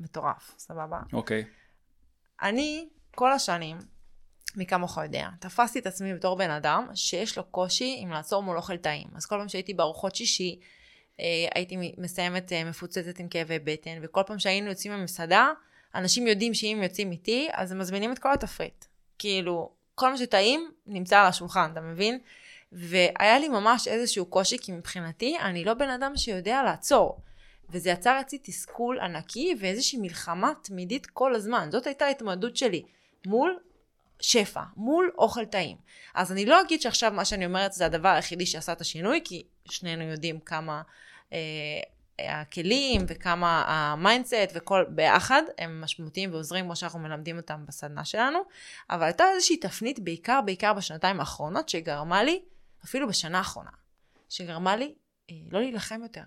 מטורף, 0.00 0.54
סבבה? 0.58 1.00
אוקיי. 1.12 1.44
אני, 2.42 2.88
כל 3.14 3.32
השנים, 3.32 3.78
מי 4.56 4.66
כמוך 4.66 4.98
יודע, 5.02 5.28
תפסתי 5.40 5.78
את 5.78 5.86
עצמי 5.86 6.14
בתור 6.14 6.36
בן 6.36 6.50
אדם 6.50 6.86
שיש 6.94 7.38
לו 7.38 7.44
קושי 7.44 7.96
עם 7.98 8.10
לעצור 8.10 8.42
מול 8.42 8.56
אוכל 8.56 8.76
טעים. 8.76 9.08
אז 9.14 9.26
כל 9.26 9.36
פעם 9.38 9.48
שהייתי 9.48 9.74
בארוחות 9.74 10.14
שישי, 10.14 10.60
אה, 11.20 11.24
הייתי 11.54 11.94
מסיימת 11.98 12.52
אה, 12.52 12.64
מפוצצת 12.64 13.18
עם 13.18 13.28
כאבי 13.28 13.58
בטן, 13.58 13.98
וכל 14.02 14.22
פעם 14.26 14.38
שהיינו 14.38 14.68
יוצאים 14.68 14.92
ממסעדה, 14.92 15.48
אנשים 15.94 16.26
יודעים 16.26 16.54
שאם 16.54 16.80
יוצאים 16.82 17.12
איתי, 17.12 17.48
אז 17.52 17.72
הם 17.72 17.78
מזמינים 17.78 18.12
את 18.12 18.18
כל 18.18 18.32
התפריט. 18.32 18.84
כאילו, 19.18 19.70
כל 19.94 20.10
מה 20.10 20.16
שטעים 20.16 20.70
נמצא 20.86 21.20
על 21.20 21.26
השולחן, 21.26 21.70
אתה 21.72 21.80
מבין? 21.80 22.18
והיה 22.72 23.38
לי 23.38 23.48
ממש 23.48 23.88
איזשהו 23.88 24.26
קושי, 24.26 24.58
כי 24.58 24.72
מבחינתי, 24.72 25.38
אני 25.38 25.64
לא 25.64 25.74
בן 25.74 25.90
אדם 25.90 26.16
שיודע 26.16 26.62
לעצור. 26.62 27.20
וזה 27.70 27.90
יצר 27.90 28.20
אצלי 28.20 28.38
תסכול 28.42 29.00
ענקי 29.00 29.54
ואיזושהי 29.60 29.98
מלחמה 29.98 30.52
תמידית 30.62 31.06
כל 31.06 31.34
הזמן. 31.34 31.68
זאת 31.72 31.86
הייתה 31.86 32.04
ההתמודדות 32.04 32.56
שלי 32.56 32.82
מול 33.26 33.58
שפע, 34.20 34.62
מול 34.76 35.12
אוכל 35.18 35.44
טעים. 35.44 35.76
אז 36.14 36.32
אני 36.32 36.46
לא 36.46 36.60
אגיד 36.60 36.80
שעכשיו 36.80 37.12
מה 37.12 37.24
שאני 37.24 37.46
אומרת 37.46 37.72
זה 37.72 37.86
הדבר 37.86 38.08
היחידי 38.08 38.46
שעשה 38.46 38.72
את 38.72 38.80
השינוי, 38.80 39.20
כי 39.24 39.42
שנינו 39.64 40.02
יודעים 40.02 40.40
כמה 40.40 40.82
אה, 41.32 41.38
הכלים 42.18 43.04
וכמה 43.08 43.64
ה 43.66 43.76
mindset 43.76 44.50
וכל 44.54 44.84
ביחד 44.88 45.42
הם 45.58 45.80
משמעותיים 45.80 46.32
ועוזרים 46.32 46.64
כמו 46.64 46.76
שאנחנו 46.76 46.98
מלמדים 46.98 47.36
אותם 47.36 47.64
בסדנה 47.66 48.04
שלנו, 48.04 48.38
אבל 48.90 49.02
הייתה 49.02 49.24
איזושהי 49.34 49.56
תפנית 49.56 49.98
בעיקר 49.98 50.40
בעיקר 50.44 50.72
בשנתיים 50.72 51.20
האחרונות 51.20 51.68
שגרמה 51.68 52.22
לי, 52.22 52.42
אפילו 52.84 53.08
בשנה 53.08 53.38
האחרונה, 53.38 53.70
שגרמה 54.28 54.76
לי 54.76 54.94
אה, 55.30 55.36
לא 55.50 55.60
להילחם 55.60 56.00
יותר. 56.02 56.22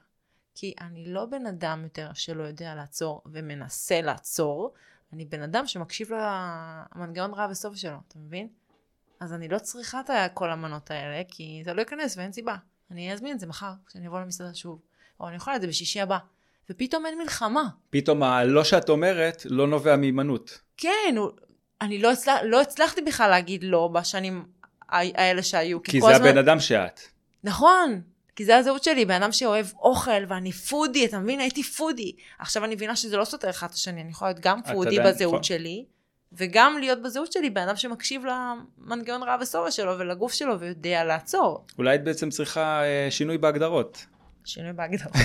כי 0.55 0.73
אני 0.81 1.05
לא 1.13 1.25
בן 1.25 1.45
אדם 1.45 1.83
יותר 1.83 2.09
שלא 2.13 2.43
יודע 2.43 2.75
לעצור 2.75 3.21
ומנסה 3.25 4.01
לעצור, 4.01 4.73
אני 5.13 5.25
בן 5.25 5.41
אדם 5.41 5.67
שמקשיב 5.67 6.09
למנגנון 6.13 7.33
רע 7.33 7.47
בסוף 7.47 7.75
שלו, 7.75 7.97
אתה 8.07 8.19
מבין? 8.19 8.47
אז 9.19 9.33
אני 9.33 9.47
לא 9.47 9.59
צריכה 9.59 9.99
את 9.99 10.31
כל 10.33 10.51
המנות 10.51 10.91
האלה, 10.91 11.21
כי 11.27 11.61
זה 11.65 11.73
לא 11.73 11.81
ייכנס 11.81 12.17
ואין 12.17 12.31
סיבה. 12.31 12.55
אני 12.91 13.13
אזמין 13.13 13.35
את 13.35 13.39
זה 13.39 13.47
מחר, 13.47 13.73
כשאני 13.85 14.07
אבוא 14.07 14.19
למסעדה 14.19 14.53
שוב. 14.53 14.81
או 15.19 15.27
אני 15.27 15.35
יכולה 15.35 15.55
את 15.55 15.61
זה 15.61 15.67
בשישי 15.67 16.01
הבא. 16.01 16.17
ופתאום 16.69 17.05
אין 17.05 17.17
מלחמה. 17.17 17.63
פתאום 17.89 18.23
הלא 18.23 18.63
שאת 18.63 18.89
אומרת 18.89 19.45
לא 19.49 19.67
נובע 19.67 19.95
מהימנעות. 19.95 20.59
כן, 20.77 21.15
אני 21.81 21.99
לא, 21.99 22.11
הצלח, 22.11 22.39
לא 22.43 22.61
הצלחתי 22.61 23.01
בכלל 23.01 23.29
להגיד 23.29 23.63
לא 23.63 23.87
בשנים 23.93 24.45
האלה 24.89 25.43
שהיו. 25.43 25.83
כי 25.83 26.01
זה 26.01 26.07
הזמן... 26.07 26.27
הבן 26.27 26.37
אדם 26.37 26.59
שאת. 26.59 26.99
נכון, 27.43 28.01
כי 28.35 28.45
זה 28.45 28.57
הזהות 28.57 28.83
שלי, 28.83 29.05
בן 29.05 29.21
אדם 29.21 29.31
שאוהב 29.31 29.65
אוכל, 29.79 30.25
ואני 30.27 30.51
פודי, 30.51 31.05
אתה 31.05 31.19
מבין? 31.19 31.39
הייתי 31.39 31.63
פודי. 31.63 32.15
עכשיו 32.39 32.63
אני 32.63 32.75
מבינה 32.75 32.95
שזה 32.95 33.17
לא 33.17 33.25
סותר 33.25 33.49
אחד 33.49 33.67
את 33.67 33.73
השני, 33.73 34.01
אני 34.01 34.09
יכולה 34.09 34.31
להיות 34.31 34.41
גם 34.41 34.59
פודי 34.73 34.99
בזהות 34.99 35.33
נכון. 35.33 35.43
שלי, 35.43 35.85
וגם 36.33 36.77
להיות 36.79 37.01
בזהות 37.01 37.31
שלי 37.31 37.49
בן 37.49 37.61
אדם 37.61 37.75
שמקשיב 37.75 38.23
למנגנון 38.25 39.23
רעב 39.23 39.41
וסובה 39.41 39.71
שלו 39.71 39.99
ולגוף 39.99 40.33
שלו 40.33 40.59
ויודע 40.59 41.03
לעצור. 41.03 41.65
אולי 41.77 41.95
את 41.95 42.03
בעצם 42.03 42.29
צריכה 42.29 42.83
אה, 42.83 43.07
שינוי 43.09 43.37
בהגדרות. 43.37 44.05
שינוי 44.47 44.73
בהגדרות. 44.73 45.15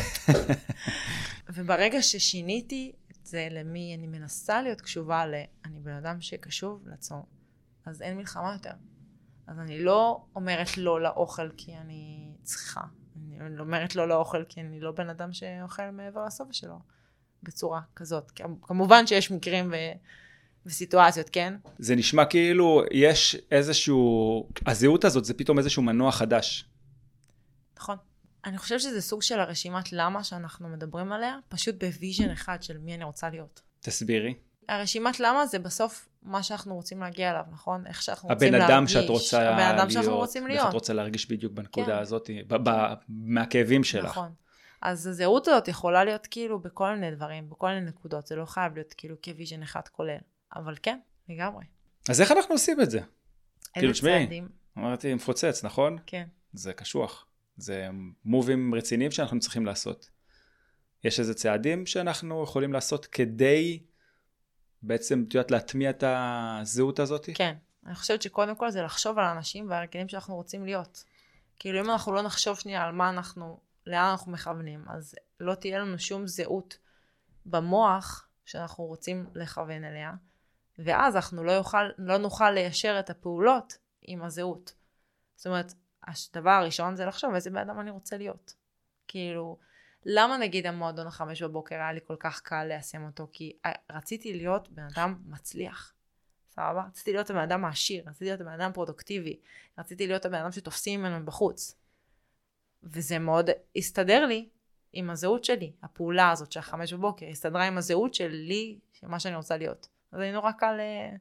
וברגע 1.54 2.02
ששיניתי 2.02 2.92
את 3.10 3.26
זה 3.26 3.48
למי 3.50 3.94
אני 3.98 4.06
מנסה 4.06 4.62
להיות 4.62 4.80
קשובה 4.80 5.26
ל... 5.26 5.34
אני 5.64 5.80
בן 5.80 5.94
אדם 5.94 6.20
שקשוב 6.20 6.82
לעצמו, 6.86 7.26
אז 7.86 8.02
אין 8.02 8.16
מלחמה 8.16 8.52
יותר. 8.52 8.72
אז 9.46 9.58
אני 9.58 9.78
לא 9.78 10.24
אומרת 10.36 10.78
לא 10.78 11.02
לאוכל 11.02 11.50
כי 11.56 11.76
אני 11.76 12.32
צריכה. 12.42 12.80
אני 13.16 13.60
אומרת 13.60 13.96
לא 13.96 14.08
לאוכל 14.08 14.44
כי 14.44 14.60
אני 14.60 14.80
לא 14.80 14.92
בן 14.92 15.10
אדם 15.10 15.32
שאוכל 15.32 15.90
מעבר 15.90 16.24
לשובע 16.24 16.52
שלו 16.52 16.78
בצורה 17.42 17.80
כזאת. 17.96 18.32
כמובן 18.62 19.06
שיש 19.06 19.30
מקרים 19.30 19.72
ו... 19.72 19.76
וסיטואציות, 20.66 21.28
כן? 21.28 21.54
זה 21.78 21.96
נשמע 21.96 22.24
כאילו 22.24 22.82
יש 22.90 23.36
איזשהו, 23.50 24.48
הזהות 24.66 25.04
הזאת 25.04 25.24
זה 25.24 25.34
פתאום 25.34 25.58
איזשהו 25.58 25.82
מנוע 25.82 26.12
חדש. 26.12 26.64
נכון. 27.76 27.96
אני 28.44 28.58
חושבת 28.58 28.80
שזה 28.80 29.00
סוג 29.00 29.22
של 29.22 29.40
הרשימת 29.40 29.92
למה 29.92 30.24
שאנחנו 30.24 30.68
מדברים 30.68 31.12
עליה, 31.12 31.38
פשוט 31.48 31.84
ב 31.84 31.91
vision 31.91 32.30
אחד 32.30 32.62
של 32.62 32.78
מי 32.78 32.94
אני 32.94 33.04
רוצה 33.04 33.30
להיות. 33.30 33.62
תסבירי. 33.80 34.34
הרשימת 34.68 35.20
למה 35.20 35.46
זה 35.46 35.58
בסוף 35.58 36.08
מה 36.22 36.42
שאנחנו 36.42 36.74
רוצים 36.74 37.00
להגיע 37.00 37.30
אליו, 37.30 37.44
נכון? 37.52 37.86
איך 37.86 38.02
שאנחנו 38.02 38.28
רוצים 38.28 38.52
להרגיש. 38.52 38.64
הבן 38.64 38.74
אדם 38.74 38.88
שאת 38.88 39.08
רוצה 39.08 39.50
הבן 39.50 39.62
אדם 39.62 39.76
להיות, 39.76 39.90
שאנחנו 39.92 40.16
רוצים 40.16 40.46
להיות. 40.46 40.60
איך 40.60 40.68
את 40.68 40.74
רוצה 40.74 40.92
להרגיש 40.92 41.30
בדיוק 41.30 41.52
בנקודה 41.52 41.86
כן. 41.86 41.98
הזאת, 41.98 42.30
ב- 42.46 42.68
ב- 42.68 42.94
מהכאבים 43.08 43.84
שלך. 43.84 44.04
נכון. 44.04 44.32
אז 44.82 45.06
הזהות 45.06 45.48
הזאת 45.48 45.68
יכולה 45.68 46.04
להיות 46.04 46.26
כאילו 46.26 46.60
בכל 46.60 46.94
מיני 46.94 47.10
דברים, 47.10 47.50
בכל 47.50 47.68
מיני 47.68 47.80
נקודות, 47.80 48.26
זה 48.26 48.36
לא 48.36 48.44
חייב 48.44 48.74
להיות 48.74 48.94
כאילו 48.96 49.16
כוויז'ן 49.24 49.62
אחד 49.62 49.88
כולל. 49.88 50.18
אבל 50.56 50.74
כן, 50.82 50.98
לגמרי. 51.28 51.64
אז 52.08 52.20
איך 52.20 52.32
אנחנו 52.32 52.54
עושים 52.54 52.80
את 52.80 52.90
זה? 52.90 52.98
איזה 52.98 53.08
כאילו, 53.74 53.94
צעדים? 53.94 54.48
אמרתי, 54.78 55.14
מפוצץ, 55.14 55.64
נכון? 55.64 55.98
כן. 56.06 56.24
זה 56.52 56.72
קשוח. 56.72 57.26
זה 57.56 57.88
מובים 58.24 58.74
רציניים 58.74 59.10
שאנחנו 59.10 59.40
צריכים 59.40 59.66
לעשות. 59.66 60.10
יש 61.04 61.20
איזה 61.20 61.34
צעדים 61.34 61.86
שאנחנו 61.86 62.42
יכולים 62.44 62.72
לעשות 62.72 63.06
כדי 63.06 63.82
בעצם, 64.82 65.24
את 65.28 65.34
יודעת, 65.34 65.50
להטמיע 65.50 65.90
את 65.90 66.04
הזהות 66.06 66.98
הזאת? 66.98 67.28
כן. 67.34 67.54
אני 67.86 67.94
חושבת 67.94 68.22
שקודם 68.22 68.54
כל 68.54 68.70
זה 68.70 68.82
לחשוב 68.82 69.18
על 69.18 69.24
האנשים 69.24 69.70
והרגלים 69.70 70.08
שאנחנו 70.08 70.34
רוצים 70.34 70.64
להיות. 70.64 71.04
כאילו 71.58 71.80
אם 71.80 71.90
אנחנו 71.90 72.12
לא 72.12 72.22
נחשוב 72.22 72.58
שנייה 72.58 72.84
על 72.84 72.92
מה 72.92 73.08
אנחנו, 73.08 73.60
לאן 73.86 74.10
אנחנו 74.10 74.32
מכוונים, 74.32 74.84
אז 74.88 75.14
לא 75.40 75.54
תהיה 75.54 75.78
לנו 75.78 75.98
שום 75.98 76.26
זהות 76.26 76.78
במוח 77.46 78.28
שאנחנו 78.44 78.84
רוצים 78.84 79.26
לכוון 79.34 79.84
אליה, 79.84 80.12
ואז 80.78 81.16
אנחנו 81.16 81.44
לא, 81.44 81.52
יוכל, 81.52 81.88
לא 81.98 82.18
נוכל 82.18 82.50
ליישר 82.50 82.96
את 83.00 83.10
הפעולות 83.10 83.78
עם 84.02 84.22
הזהות. 84.22 84.74
זאת 85.36 85.46
אומרת, 85.46 85.72
הדבר 86.06 86.50
הראשון 86.50 86.96
זה 86.96 87.06
לחשוב 87.06 87.34
איזה 87.34 87.50
בן 87.50 87.56
אדם 87.56 87.80
אני 87.80 87.90
רוצה 87.90 88.16
להיות. 88.16 88.54
כאילו, 89.08 89.58
למה 90.04 90.36
נגיד 90.36 90.66
המועדון 90.66 91.06
החמש 91.06 91.42
בבוקר 91.42 91.74
היה 91.74 91.92
לי 91.92 92.00
כל 92.06 92.16
כך 92.20 92.40
קל 92.40 92.64
ליישם 92.64 93.04
אותו? 93.04 93.28
כי 93.32 93.56
רציתי 93.90 94.34
להיות 94.34 94.68
בן 94.68 94.86
אדם 94.94 95.18
מצליח. 95.24 95.94
סבבה? 96.50 96.84
רציתי 96.88 97.12
להיות 97.12 97.30
הבן 97.30 97.40
אדם 97.40 97.64
העשיר, 97.64 98.04
רציתי 98.06 98.24
להיות 98.24 98.40
הבן 98.40 98.60
אדם 98.60 98.72
פרודוקטיבי, 98.72 99.40
רציתי 99.78 100.06
להיות 100.06 100.24
הבן 100.24 100.38
אדם 100.38 100.52
שתופסים 100.52 101.00
ממנו 101.00 101.20
מבחוץ. 101.20 101.74
וזה 102.82 103.18
מאוד 103.18 103.50
הסתדר 103.76 104.26
לי 104.26 104.48
עם 104.92 105.10
הזהות 105.10 105.44
שלי. 105.44 105.72
הפעולה 105.82 106.30
הזאת 106.30 106.52
של 106.52 106.60
החמש 106.60 106.92
בבוקר 106.92 107.26
הסתדרה 107.26 107.64
עם 107.64 107.78
הזהות 107.78 108.14
שלי, 108.14 108.78
של 108.92 109.06
מה 109.06 109.20
שאני 109.20 109.36
רוצה 109.36 109.56
להיות. 109.56 109.88
אז 110.12 110.20
אני 110.20 110.32
נורא 110.32 110.52
קל 110.52 110.78
uh, 110.78 111.18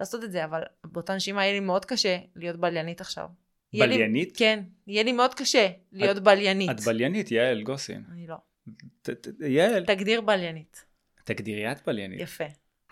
לעשות 0.00 0.24
את 0.24 0.32
זה, 0.32 0.44
אבל 0.44 0.62
באותה 0.84 1.14
נשימה 1.14 1.44
יהיה 1.44 1.52
לי 1.52 1.60
מאוד 1.60 1.84
קשה 1.84 2.18
להיות 2.36 2.56
בליינית 2.56 3.00
עכשיו. 3.00 3.28
בליינית? 3.74 4.28
לי, 4.28 4.34
כן, 4.36 4.62
יהיה 4.86 5.02
לי 5.02 5.12
מאוד 5.12 5.34
קשה 5.34 5.68
להיות 5.92 6.16
את, 6.16 6.22
בליינית. 6.22 6.70
את 6.70 6.80
בליינית, 6.80 7.30
יעל 7.30 7.62
גוסין. 7.62 8.02
אני 8.12 8.26
לא. 8.26 8.36
ת, 9.02 9.10
ת, 9.10 9.28
יעל. 9.40 9.84
תגדיר 9.84 10.20
בליינית. 10.20 10.84
תגדירי 11.24 11.72
את 11.72 11.86
בליינית. 11.86 12.20
יפה. 12.20 12.44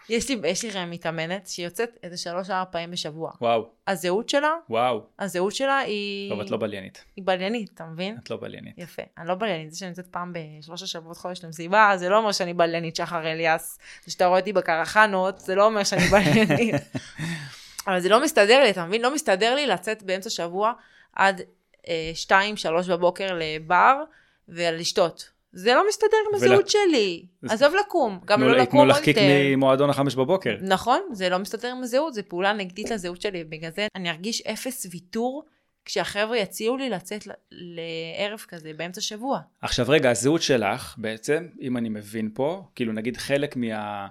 יש 0.08 0.30
לי, 0.30 0.36
יש 0.44 0.64
לי 0.64 0.84
מתאמנת 0.84 1.46
שיוצאת 1.46 1.98
איזה 2.02 2.16
שלוש-ארבע 2.16 2.70
פעמים 2.70 2.90
בשבוע. 2.90 3.32
וואו. 3.40 3.70
הזהות 3.86 4.28
שלה, 4.28 4.52
וואו. 4.70 5.06
הזהות 5.18 5.54
שלה 5.54 5.78
היא... 5.78 6.30
טוב, 6.30 6.40
את 6.40 6.50
לא 6.50 6.56
בליינית. 6.56 7.04
היא 7.16 7.24
בליינית, 7.26 7.70
אתה 7.74 7.84
מבין? 7.84 8.16
את 8.22 8.30
לא 8.30 8.36
בליינית. 8.36 8.74
יפה. 8.78 9.02
אני 9.18 9.28
לא 9.28 9.34
בליינית, 9.34 9.70
זה 9.70 9.78
שאני 9.78 9.88
יוצאת 9.88 10.06
פעם 10.06 10.32
בשלושה 10.32 10.86
שבועות 10.86 11.16
חודש 11.16 11.44
למסיבה, 11.44 11.92
זה 11.96 12.08
לא 12.08 12.18
אומר 12.18 12.32
שאני 12.32 12.54
בליינית 12.54 12.96
שחר 12.96 13.32
אליאס. 13.32 13.78
זה 14.04 14.12
שאתה 14.12 14.26
רואה 14.26 14.38
אותי 14.38 14.52
בקרחנות, 14.52 15.38
זה 15.38 15.54
לא 15.54 15.66
אומר 15.66 15.84
שאני 15.84 16.02
בליינית. 16.12 16.74
אבל 17.86 18.00
זה 18.00 18.08
לא 18.08 18.22
מסתדר 18.22 18.62
לי, 18.62 18.70
אתה 18.70 18.84
מבין? 18.84 19.02
לא 19.02 19.14
מסתדר 19.14 19.54
לי 19.54 19.66
לצאת 19.66 20.02
באמצע 20.02 20.30
שבוע 20.30 20.72
עד 21.12 21.40
אה, 21.88 22.10
שתיים, 22.14 22.56
שלוש 22.56 22.88
בבוקר 22.88 23.38
לבר 23.40 24.02
ולשתות. 24.48 25.30
זה 25.52 25.74
לא 25.74 25.88
מסתדר 25.88 26.16
עם 26.28 26.34
הזהות 26.34 26.64
ול... 26.64 26.68
שלי. 26.68 27.26
עזוב 27.48 27.74
לקום, 27.74 28.20
גם 28.24 28.42
לא 28.42 28.56
לקום 28.56 28.80
עוד 28.80 28.88
יותר. 28.88 29.02
תנו 29.02 29.12
לך 29.12 29.16
קיק 29.16 29.16
ממועדון 29.56 29.90
החמש 29.90 30.14
בבוקר. 30.14 30.56
נכון, 30.60 31.00
זה 31.12 31.28
לא 31.28 31.38
מסתדר 31.38 31.70
עם 31.70 31.82
הזהות, 31.82 32.14
זה 32.14 32.22
פעולה 32.22 32.52
נגדית 32.52 32.90
לזהות 32.90 33.20
שלי, 33.20 33.44
בגלל 33.44 33.70
זה 33.70 33.86
אני 33.94 34.10
ארגיש 34.10 34.42
אפס 34.42 34.86
ויתור 34.90 35.44
כשהחבר'ה 35.84 36.36
יציעו 36.38 36.76
לי 36.76 36.90
לצאת 36.90 37.26
לערב 37.50 38.44
כזה 38.48 38.72
באמצע 38.76 39.00
שבוע. 39.00 39.40
עכשיו 39.62 39.86
רגע, 39.88 40.10
הזהות 40.10 40.42
שלך 40.42 40.94
בעצם, 40.98 41.46
אם 41.60 41.76
אני 41.76 41.88
מבין 41.88 42.30
פה, 42.34 42.64
כאילו 42.74 42.92
נגיד 42.92 43.16
חלק 43.16 43.56
מה... 43.56 44.06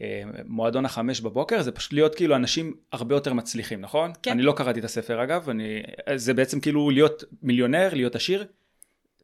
אה, 0.00 0.22
מועדון 0.46 0.84
החמש 0.84 1.20
בבוקר 1.20 1.62
זה 1.62 1.72
פשוט 1.72 1.92
להיות 1.92 2.14
כאילו 2.14 2.36
אנשים 2.36 2.76
הרבה 2.92 3.14
יותר 3.14 3.32
מצליחים 3.32 3.80
נכון? 3.80 4.12
כן. 4.22 4.30
אני 4.30 4.42
לא 4.42 4.52
קראתי 4.52 4.80
את 4.80 4.84
הספר 4.84 5.22
אגב, 5.24 5.50
אני, 5.50 5.82
זה 6.16 6.34
בעצם 6.34 6.60
כאילו 6.60 6.90
להיות 6.90 7.24
מיליונר, 7.42 7.88
להיות 7.92 8.14
עשיר? 8.14 8.46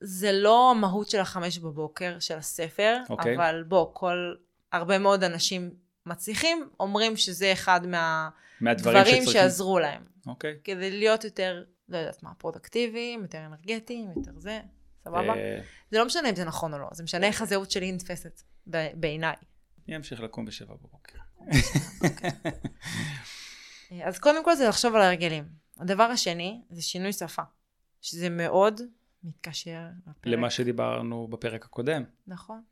זה 0.00 0.33
לא 0.33 0.71
המהות 0.71 1.11
של 1.11 1.21
החמש 1.21 1.59
בבוקר 1.59 2.18
של 2.21 2.37
הספר. 2.37 2.97
אוקיי. 3.11 3.37
אבל 3.37 3.64
בוא, 3.68 3.87
כל, 3.92 4.35
הרבה 4.73 4.99
מאוד 4.99 5.25
אנשים 5.25 5.71
מצליחים 6.06 6.68
אומרים 6.80 7.16
שזה 7.16 7.52
אחד 7.52 7.87
מה... 7.87 8.28
מהדברים 8.61 9.25
שעזרו 9.26 9.78
להם. 9.78 10.02
אוקיי. 10.26 10.56
כדי 10.64 10.90
להיות 10.90 11.25
יותר, 11.25 11.64
לא 11.88 11.99
יודעת 11.99 12.23
מה, 12.23 12.30
פרודקטיביים, 12.38 13.23
יותר 13.23 13.38
אנרגטיים, 13.47 14.09
יותר 14.16 14.33
זה, 14.38 14.61
סבבה? 15.04 15.35
אה. 15.35 15.59
זה 15.90 15.99
לא 15.99 16.04
משנה 16.04 16.30
אם 16.30 16.37
זה 16.37 16.45
נכון 16.45 16.75
או 16.75 16.78
לא, 16.78 16.88
זה 16.92 17.02
משנה 17.02 17.26
איך 17.26 17.42
הזהות 17.42 17.71
שלי 17.71 17.92
נתפסת 17.92 18.42
בעיניי. 18.95 19.37
אני 19.88 19.97
אמשיך 19.97 20.21
לקום 20.21 20.45
בשבע 20.45 20.75
בבוקר. 20.75 21.19
אז 24.07 24.19
קודם 24.19 24.45
כל 24.45 24.55
זה 24.55 24.69
לחשוב 24.69 24.95
על 24.95 25.02
הרגלים. 25.02 25.45
הדבר 25.78 26.02
השני 26.02 26.62
זה 26.71 26.83
שינוי 26.83 27.12
שפה, 27.12 27.43
שזה 28.00 28.31
מאוד 28.31 28.81
מתקשר 29.25 29.87
לפרק. 30.07 30.26
למה 30.26 30.50
שדיברנו 30.50 31.28
בפרק 31.28 31.64
הקודם. 31.64 32.05
נכון. 32.26 32.62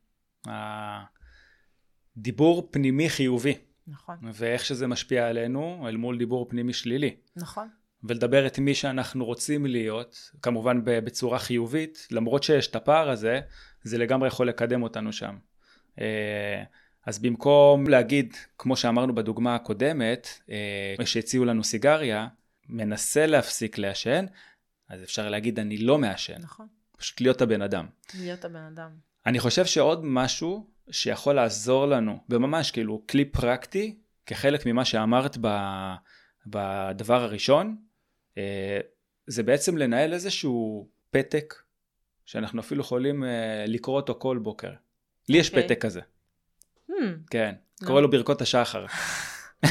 דיבור 2.17 2.67
פנימי 2.71 3.09
חיובי. 3.09 3.57
נכון. 3.87 4.15
ואיך 4.33 4.65
שזה 4.65 4.87
משפיע 4.87 5.27
עלינו 5.27 5.85
אל 5.87 5.97
מול 5.97 6.17
דיבור 6.17 6.49
פנימי 6.49 6.73
שלילי. 6.73 7.15
נכון. 7.35 7.69
ולדבר 8.03 8.47
את 8.47 8.59
מי 8.59 8.75
שאנחנו 8.75 9.25
רוצים 9.25 9.65
להיות, 9.65 10.31
כמובן 10.41 10.81
בצורה 10.85 11.39
חיובית, 11.39 12.07
למרות 12.11 12.43
שיש 12.43 12.67
את 12.67 12.75
הפער 12.75 13.09
הזה, 13.09 13.41
זה 13.83 13.97
לגמרי 13.97 14.27
יכול 14.27 14.49
לקדם 14.49 14.83
אותנו 14.83 15.13
שם. 15.13 15.37
אז 17.05 17.19
במקום 17.19 17.87
להגיד, 17.87 18.33
כמו 18.57 18.75
שאמרנו 18.75 19.15
בדוגמה 19.15 19.55
הקודמת, 19.55 20.27
אה, 20.49 21.05
שהציעו 21.05 21.45
לנו 21.45 21.63
סיגריה, 21.63 22.27
מנסה 22.69 23.25
להפסיק 23.25 23.77
לעשן, 23.77 24.25
אז 24.89 25.03
אפשר 25.03 25.29
להגיד 25.29 25.59
אני 25.59 25.77
לא 25.77 25.97
מעשן. 25.97 26.41
נכון. 26.41 26.67
פשוט 26.97 27.21
להיות 27.21 27.41
הבן 27.41 27.61
אדם. 27.61 27.85
להיות 28.19 28.45
הבן 28.45 28.63
אדם. 28.73 28.89
אני 29.25 29.39
חושב 29.39 29.65
שעוד 29.65 30.01
משהו 30.03 30.67
שיכול 30.91 31.35
לעזור 31.35 31.85
לנו, 31.85 32.19
וממש 32.29 32.71
כאילו 32.71 33.03
כלי 33.09 33.25
פרקטי, 33.25 33.99
כחלק 34.25 34.65
ממה 34.65 34.85
שאמרת 34.85 35.37
ב, 35.41 35.47
בדבר 36.47 37.23
הראשון, 37.23 37.77
אה, 38.37 38.79
זה 39.27 39.43
בעצם 39.43 39.77
לנהל 39.77 40.13
איזשהו 40.13 40.87
פתק, 41.11 41.53
שאנחנו 42.25 42.61
אפילו 42.61 42.81
יכולים 42.81 43.23
אה, 43.23 43.65
לקרוא 43.67 43.95
אותו 43.95 44.15
כל 44.19 44.37
בוקר. 44.37 44.71
לי 45.29 45.37
יש 45.37 45.47
okay. 45.47 45.51
אוקיי. 45.51 45.63
פתק 45.63 45.81
כזה. 45.81 46.01
Hmm. 46.91 46.93
כן, 47.29 47.53
no. 47.83 47.87
קורא 47.87 48.01
לו 48.01 48.09
ברכות 48.09 48.41
השחר. 48.41 48.85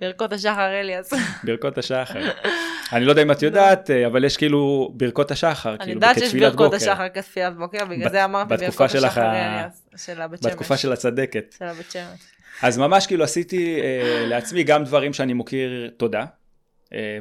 ברכות 0.00 0.32
השחר 0.32 0.80
אליאס. 0.80 1.12
ברכות 1.44 1.78
השחר. 1.78 2.30
אני 2.92 3.04
לא 3.04 3.10
יודע 3.10 3.22
אם 3.22 3.30
את 3.30 3.42
יודעת, 3.42 3.90
אה, 3.90 4.06
אבל 4.06 4.24
יש 4.24 4.36
כאילו 4.36 4.92
ברכות 4.94 5.30
השחר, 5.30 5.70
אני 5.70 5.78
כאילו 5.78 5.92
יודעת 5.92 6.18
שיש 6.18 6.24
כתפילת 6.24 6.52
ברכות 6.52 6.72
בוקר. 6.72 6.76
השחר 6.76 7.08
כתפילת 7.08 7.56
בוקר, 7.56 7.84
בגלל 7.84 8.10
זה 8.10 8.24
אמרתי 8.24 8.56
ברכות 8.56 8.94
השחר 8.94 9.30
אליאס, 9.30 9.88
של 9.96 10.20
הבית 10.20 10.42
שמש. 10.42 10.52
בתקופה 10.52 10.76
של 10.76 10.92
הצדקת. 10.92 11.54
של 11.58 11.64
הבית 11.64 11.90
שמש. 11.90 12.20
אז 12.62 12.78
ממש 12.78 13.06
כאילו 13.06 13.24
עשיתי 13.24 13.80
אה, 13.80 14.26
לעצמי 14.26 14.64
גם 14.64 14.84
דברים 14.84 15.12
שאני 15.12 15.32
מוקיר 15.32 15.90
תודה, 15.96 16.24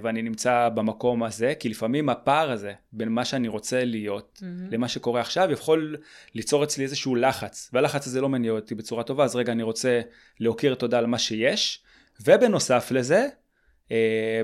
ואני 0.01 0.21
נמצא 0.21 0.69
במקום 0.75 1.23
הזה, 1.23 1.53
כי 1.59 1.69
לפעמים 1.69 2.09
הפער 2.09 2.51
הזה 2.51 2.73
בין 2.91 3.09
מה 3.09 3.25
שאני 3.25 3.47
רוצה 3.47 3.85
להיות 3.85 4.39
מהמם. 4.41 4.69
למה 4.71 4.87
שקורה 4.87 5.21
עכשיו 5.21 5.51
יכול 5.51 5.97
ליצור 6.33 6.63
אצלי 6.63 6.83
איזשהו 6.83 7.15
לחץ, 7.15 7.69
והלחץ 7.73 8.07
הזה 8.07 8.21
לא 8.21 8.29
מניע 8.29 8.51
אותי 8.51 8.75
בצורה 8.75 9.03
טובה, 9.03 9.23
אז 9.23 9.35
רגע 9.35 9.51
אני 9.51 9.63
רוצה 9.63 10.01
להוקיר 10.39 10.75
תודה 10.75 10.97
על 10.97 11.05
מה 11.05 11.19
שיש, 11.19 11.83
ובנוסף 12.21 12.91
לזה, 12.91 13.27
אה, 13.91 14.41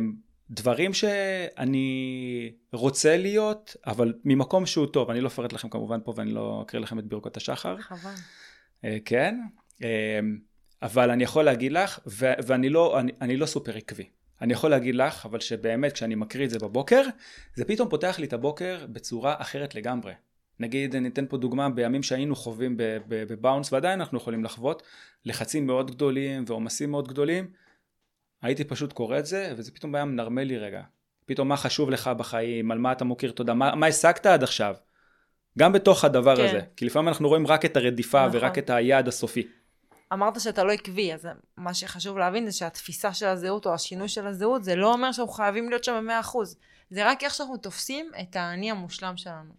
דברים 0.49 0.93
שאני 0.93 2.51
רוצה 2.73 3.17
להיות, 3.17 3.75
אבל 3.87 4.13
ממקום 4.25 4.65
שהוא 4.65 4.85
טוב, 4.85 5.09
אני 5.09 5.21
לא 5.21 5.27
אפרט 5.27 5.53
לכם 5.53 5.69
כמובן 5.69 5.99
פה 6.03 6.13
ואני 6.15 6.31
לא 6.31 6.63
אקריא 6.65 6.81
לכם 6.81 6.99
את 6.99 7.05
ברכות 7.05 7.37
השחר, 7.37 7.77
חבל. 7.77 8.11
אה, 8.85 8.97
כן, 9.05 9.39
אה, 9.83 10.19
אבל 10.81 11.11
אני 11.11 11.23
יכול 11.23 11.45
להגיד 11.45 11.71
לך, 11.71 11.99
ואני 12.45 12.69
לא, 12.69 12.99
אני, 12.99 13.11
אני 13.21 13.37
לא 13.37 13.45
סופר 13.45 13.77
עקבי. 13.77 14.20
אני 14.41 14.53
יכול 14.53 14.69
להגיד 14.69 14.95
לך, 14.95 15.25
אבל 15.25 15.39
שבאמת 15.39 15.93
כשאני 15.93 16.15
מקריא 16.15 16.45
את 16.45 16.49
זה 16.49 16.59
בבוקר, 16.59 17.01
זה 17.55 17.65
פתאום 17.65 17.89
פותח 17.89 18.19
לי 18.19 18.25
את 18.25 18.33
הבוקר 18.33 18.85
בצורה 18.89 19.35
אחרת 19.37 19.75
לגמרי. 19.75 20.13
נגיד, 20.59 20.95
אני 20.95 21.07
אתן 21.07 21.25
פה 21.29 21.37
דוגמה, 21.37 21.69
בימים 21.69 22.03
שהיינו 22.03 22.35
חווים 22.35 22.75
בבאונס, 23.07 23.73
ועדיין 23.73 23.99
אנחנו 23.99 24.17
יכולים 24.17 24.43
לחוות, 24.43 24.83
לחצים 25.25 25.67
מאוד 25.67 25.91
גדולים 25.91 26.43
ועומסים 26.47 26.91
מאוד 26.91 27.07
גדולים, 27.07 27.51
הייתי 28.41 28.63
פשוט 28.63 28.93
קורא 28.93 29.19
את 29.19 29.25
זה, 29.25 29.53
וזה 29.57 29.71
פתאום 29.71 29.95
היה 29.95 30.05
מנרמל 30.05 30.43
לי 30.43 30.57
רגע. 30.57 30.81
פתאום 31.25 31.47
מה 31.47 31.57
חשוב 31.57 31.89
לך 31.89 32.07
בחיים, 32.07 32.71
על 32.71 32.77
מה 32.77 32.91
אתה 32.91 33.05
מוקיר 33.05 33.31
תודה, 33.31 33.53
מה, 33.53 33.75
מה 33.75 33.87
השגת 33.87 34.25
עד 34.25 34.43
עכשיו. 34.43 34.75
גם 35.59 35.73
בתוך 35.73 36.05
הדבר 36.05 36.35
כן. 36.35 36.45
הזה. 36.45 36.59
כי 36.75 36.85
לפעמים 36.85 37.07
אנחנו 37.07 37.27
רואים 37.27 37.47
רק 37.47 37.65
את 37.65 37.77
הרדיפה 37.77 38.27
נכון. 38.27 38.39
ורק 38.39 38.57
את 38.57 38.69
היעד 38.69 39.07
הסופי. 39.07 39.47
אמרת 40.13 40.41
שאתה 40.41 40.63
לא 40.63 40.71
עקבי, 40.71 41.13
אז 41.13 41.27
מה 41.57 41.73
שחשוב 41.73 42.17
להבין 42.17 42.45
זה 42.45 42.57
שהתפיסה 42.57 43.13
של 43.13 43.25
הזהות 43.25 43.65
או 43.65 43.73
השינוי 43.73 44.09
של 44.09 44.27
הזהות, 44.27 44.63
זה 44.63 44.75
לא 44.75 44.93
אומר 44.93 45.11
שאנחנו 45.11 45.33
חייבים 45.33 45.69
להיות 45.69 45.83
שם 45.83 45.93
במאה 45.97 46.19
אחוז. 46.19 46.57
זה 46.89 47.09
רק 47.09 47.23
איך 47.23 47.33
שאנחנו 47.33 47.57
תופסים 47.57 48.11
את 48.21 48.35
האני 48.35 48.71
המושלם 48.71 49.17
שלנו. 49.17 49.53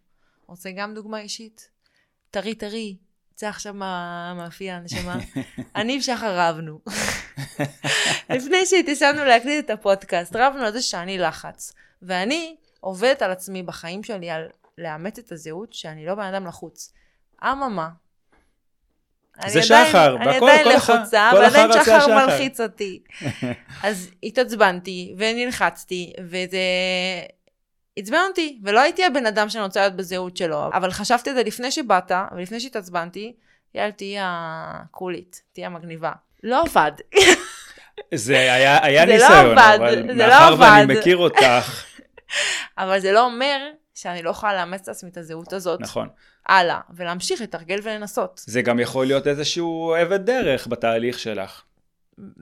רוצה 0.46 0.70
גם 0.70 0.94
דוגמה 0.94 1.20
אישית? 1.20 1.68
טרי 2.30 2.54
טרי, 2.54 2.96
צא 3.34 3.48
עכשיו 3.48 3.74
מה- 3.74 4.34
מהפייה, 4.34 4.78
נשמה. 4.80 5.16
אני 5.76 5.98
ושחר 5.98 6.38
רבנו. 6.38 6.80
לפני 8.36 8.66
שהתיישבנו 8.66 9.24
להקליט 9.24 9.64
את 9.64 9.70
הפודקאסט, 9.70 10.36
רבנו 10.36 10.64
על 10.64 10.72
זה 10.72 10.82
שאני 10.82 11.18
לחץ. 11.18 11.72
ואני 12.02 12.56
עובדת 12.80 13.22
על 13.22 13.30
עצמי 13.30 13.62
בחיים 13.62 14.02
שלי, 14.02 14.30
על 14.30 14.48
לאמץ 14.78 15.18
את 15.18 15.32
הזהות 15.32 15.72
שאני 15.72 16.06
לא 16.06 16.14
בן 16.14 16.34
אדם 16.34 16.46
לחוץ. 16.46 16.92
אממה. 17.44 17.88
זה 19.46 19.60
עדיין- 19.60 19.88
שחר, 19.90 20.16
אני 20.16 20.26
והכל- 20.26 20.48
עדיין 20.50 20.64
כל 20.64 20.76
אחד- 20.76 20.94
לחוצה, 20.94 21.30
אחד 21.46 21.68
רצה 21.70 21.84
שחר. 21.84 22.14
מלחיץ 22.26 22.60
אותי. 22.60 23.02
אז 23.82 24.10
התעצבנתי, 24.22 25.14
ונלחצתי, 25.18 26.12
וזה 26.20 26.58
עצבן 27.96 28.18
אותי, 28.28 28.58
ולא 28.64 28.80
הייתי 28.80 29.04
הבן 29.04 29.26
אדם 29.26 29.48
שאני 29.48 29.64
רוצה 29.64 29.80
להיות 29.80 29.96
בזהות 29.96 30.36
שלו, 30.36 30.70
אבל 30.72 30.90
חשבתי 30.90 31.30
על 31.30 31.36
זה 31.36 31.42
לפני 31.42 31.70
שבאת, 31.70 32.12
ולפני 32.36 32.60
שהתעצבנתי, 32.60 33.32
יאללה, 33.74 33.92
תהיי 33.92 34.16
הקולית, 34.20 35.42
תהיי 35.52 35.66
המגניבה. 35.66 36.12
לא 36.42 36.62
עבד. 36.62 36.92
זה 38.14 38.36
היה, 38.36 38.78
היה 38.86 39.06
זה 39.06 39.12
לא 39.12 39.12
ניסיון, 39.28 39.58
עבד, 39.58 39.76
אבל 39.80 39.96
זה 40.16 40.26
לא 40.26 40.28
מאחר 40.28 40.54
ואני. 40.58 40.94
מכיר 40.98 41.16
אותך, 41.16 41.84
אבל 42.78 43.00
זה 43.00 43.12
לא 43.12 43.24
אומר 43.24 43.58
שאני 43.94 44.22
לא 44.22 44.30
יכולה 44.30 44.54
לאמץ 44.54 44.88
לעצמי 44.88 45.10
את 45.10 45.16
הזהות 45.16 45.52
הזאת 45.52 45.80
נכון. 45.80 46.08
הלאה, 46.46 46.80
ולהמשיך 46.94 47.40
לתרגל 47.40 47.78
ולנסות. 47.82 48.40
זה 48.46 48.62
גם 48.62 48.80
יכול 48.80 49.06
להיות 49.06 49.26
איזשהו 49.26 49.94
אבן 50.02 50.16
דרך 50.16 50.66
בתהליך 50.66 51.18
שלך. 51.18 51.62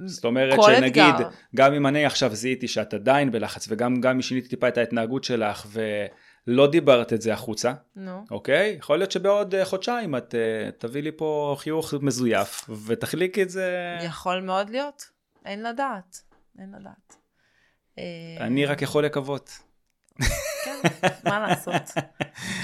זאת 0.05 0.25
אומרת 0.25 0.59
שנגיד, 0.63 1.15
אתגר. 1.15 1.29
גם 1.57 1.75
אם 1.75 1.87
אני 1.87 2.07
עכשיו 2.07 2.35
זיהיתי 2.35 2.69
שאת 2.69 2.95
עדיין 2.95 3.31
בלחץ, 3.31 3.67
וגם 3.69 4.01
גם 4.01 4.15
אם 4.15 4.23
שיניתי 4.23 4.49
טיפה 4.49 4.69
את 4.69 4.79
ההתנהגות 4.79 5.25
שלך, 5.25 5.67
ולא 6.47 6.71
דיברת 6.71 7.13
את 7.13 7.23
זה 7.23 7.33
החוצה, 7.33 7.73
נו. 7.97 8.25
אוקיי? 8.31 8.77
יכול 8.79 8.99
להיות 8.99 9.13
שבעוד 9.13 9.55
אה, 9.55 9.65
חודשיים 9.65 10.17
את 10.17 10.35
אה, 10.35 10.71
תביא 10.79 11.03
לי 11.03 11.13
פה 11.17 11.57
חיוך 11.59 11.95
מזויף, 12.01 12.71
ותחליקי 12.87 13.43
את 13.43 13.51
זה... 13.51 13.99
יכול 14.03 14.41
מאוד 14.41 14.71
להיות. 14.71 15.11
אין 15.45 15.63
לדעת. 15.63 16.21
אין 16.59 16.75
לדעת. 16.81 17.17
אה, 17.99 18.05
אני 18.41 18.67
רק 18.67 18.83
יכול 18.83 19.05
לקוות. 19.05 19.70
כן, 20.65 20.89
מה 21.25 21.41
לעשות. 21.41 21.83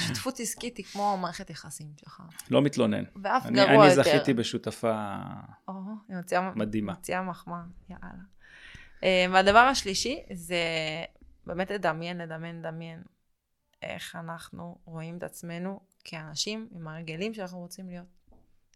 שותפות 0.07 0.41
עסקית 0.41 0.77
היא 0.77 0.85
כמו 0.85 1.17
מערכת 1.17 1.51
יחסים 1.51 1.87
שלך. 2.01 2.23
לא 2.51 2.63
מתלונן. 2.63 3.05
ואף 3.23 3.47
אני, 3.47 3.57
גרוע 3.57 3.85
אני 3.85 3.95
יותר. 3.95 4.03
זכיתי 4.03 4.35
בשותפה 4.35 5.17
מדהימה. 6.57 6.93
מוציאה 6.93 7.23
מחמאה, 7.23 7.63
יאללה. 7.91 8.23
אה, 9.05 9.27
והדבר 9.33 9.59
השלישי 9.59 10.23
זה 10.33 10.57
באמת 11.47 11.71
לדמיין, 11.71 12.19
לדמיין, 12.19 12.59
לדמיין 12.59 13.03
איך 13.83 14.17
אנחנו 14.17 14.79
רואים 14.85 15.19
את 15.19 15.23
עצמנו 15.23 15.81
כאנשים 16.05 16.69
עם 16.73 16.89
הרגלים 16.89 17.35
שאנחנו 17.35 17.59
רוצים 17.59 17.89
להיות. 17.89 18.07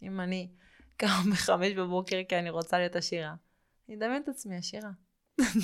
אם 0.02 0.20
אני 0.20 0.48
קם 0.96 1.30
בחמש 1.32 1.72
בבוקר 1.72 2.20
כי 2.28 2.38
אני 2.38 2.50
רוצה 2.50 2.78
להיות 2.78 2.96
עשירה, 2.96 3.34
אני 3.88 3.96
אדמיין 3.96 4.22
את 4.22 4.28
עצמי 4.28 4.56
עשירה. 4.56 4.90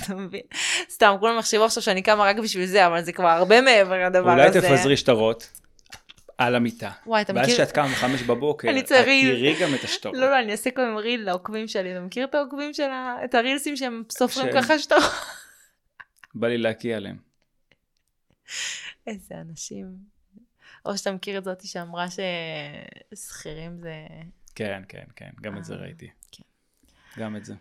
אתה 0.03 0.15
מבין? 0.15 0.41
סתם, 0.89 1.15
כולם 1.19 1.39
יחשבו 1.39 1.65
עכשיו 1.65 1.83
שאני 1.83 2.01
קמה 2.01 2.23
רק 2.23 2.37
בשביל 2.37 2.65
זה, 2.65 2.87
אבל 2.87 3.01
זה 3.01 3.11
כבר 3.11 3.27
הרבה 3.27 3.61
מעבר 3.61 4.05
לדבר 4.05 4.31
אולי 4.31 4.47
הזה. 4.47 4.61
תפזרי 4.61 4.97
שטרות 4.97 5.49
על 6.37 6.55
המיטה. 6.55 6.91
וואי, 7.05 7.21
אתה 7.21 7.33
ואז 7.35 7.43
מכיר? 7.43 7.55
כשאת 7.55 7.71
קמה 7.71 7.87
בחמש 7.87 8.21
בבוקר, 8.21 8.69
את 8.79 8.85
תראי 8.87 9.55
גם 9.61 9.75
את 9.75 9.83
השטרות. 9.83 10.15
לא, 10.15 10.29
לא, 10.29 10.39
אני 10.39 10.51
אעשה 10.51 10.71
כל 10.71 10.81
הזמן 10.81 10.97
ריל 10.97 11.25
לעוקבים 11.25 11.67
שלי. 11.67 11.91
אתה 11.91 11.99
מכיר 11.99 12.25
את 12.25 12.35
העוקבים 12.35 12.73
של 12.73 12.89
ה... 12.89 13.15
את 13.25 13.35
הרילסים 13.35 13.75
שהם 13.77 14.03
סופרים 14.09 14.53
ככה 14.53 14.79
שאתה... 14.79 14.95
בא 16.35 16.47
לי 16.47 16.57
להקיע 16.57 16.97
עליהם. 16.97 17.17
איזה 19.07 19.35
אנשים. 19.35 19.85
או 20.85 20.97
שאתה 20.97 21.11
מכיר 21.11 21.37
את 21.37 21.43
זאתי 21.43 21.67
שאמרה 21.67 22.05
ששכירים 23.13 23.77
זה... 23.77 23.93
כן, 24.55 24.81
כן, 24.87 25.03
כן, 25.15 25.29
גם 25.41 25.57
את 25.57 25.63
זה 25.65 25.73
אה, 25.73 25.79
ראיתי. 25.79 26.09
כן. 26.31 26.43
גם 27.17 27.35
את 27.35 27.45
זה. 27.45 27.53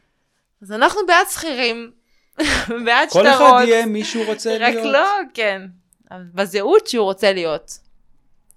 אז 0.62 0.72
אנחנו 0.72 1.00
בעד 1.06 1.26
שכירים, 1.30 1.92
בעד 2.86 3.08
כל 3.10 3.24
שטרות. 3.24 3.54
אחד 3.54 3.64
יהיה 3.68 3.86
מי 3.86 4.04
שהוא 4.04 4.26
רוצה 4.26 4.54
רק 4.54 4.74
להיות. 4.74 4.92
לא, 4.92 5.08
כן. 5.34 5.62
בזהות 6.10 6.86
שהוא 6.86 7.04
רוצה 7.04 7.32
להיות. 7.32 7.78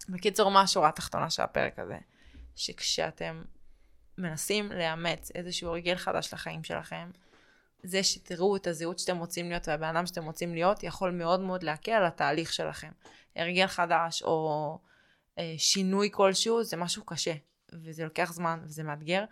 בקיצור, 0.09 0.51
מה 0.51 0.61
השורה 0.61 0.89
התחתונה 0.89 1.29
של 1.29 1.41
הפרק 1.41 1.79
הזה? 1.79 1.97
שכשאתם 2.55 3.41
מנסים 4.17 4.71
לאמץ 4.71 5.31
איזשהו 5.35 5.69
הרגל 5.69 5.95
חדש 5.95 6.33
לחיים 6.33 6.63
שלכם, 6.63 7.09
זה 7.83 8.03
שתראו 8.03 8.55
את 8.55 8.67
הזהות 8.67 8.99
שאתם 8.99 9.17
רוצים 9.17 9.49
להיות 9.49 9.67
והבן 9.67 9.87
אדם 9.87 10.05
שאתם 10.05 10.25
רוצים 10.25 10.53
להיות, 10.53 10.83
יכול 10.83 11.11
מאוד 11.11 11.39
מאוד 11.39 11.63
להקל 11.63 11.91
על 11.91 12.05
התהליך 12.05 12.53
שלכם. 12.53 12.91
הרגל 13.35 13.67
חדש 13.67 14.23
או 14.23 14.77
אה, 15.39 15.53
שינוי 15.57 16.09
כלשהו 16.11 16.63
זה 16.63 16.77
משהו 16.77 17.05
קשה, 17.05 17.33
וזה 17.73 18.03
לוקח 18.03 18.33
זמן 18.33 18.59
וזה 18.63 18.83
מאתגר, 18.83 19.23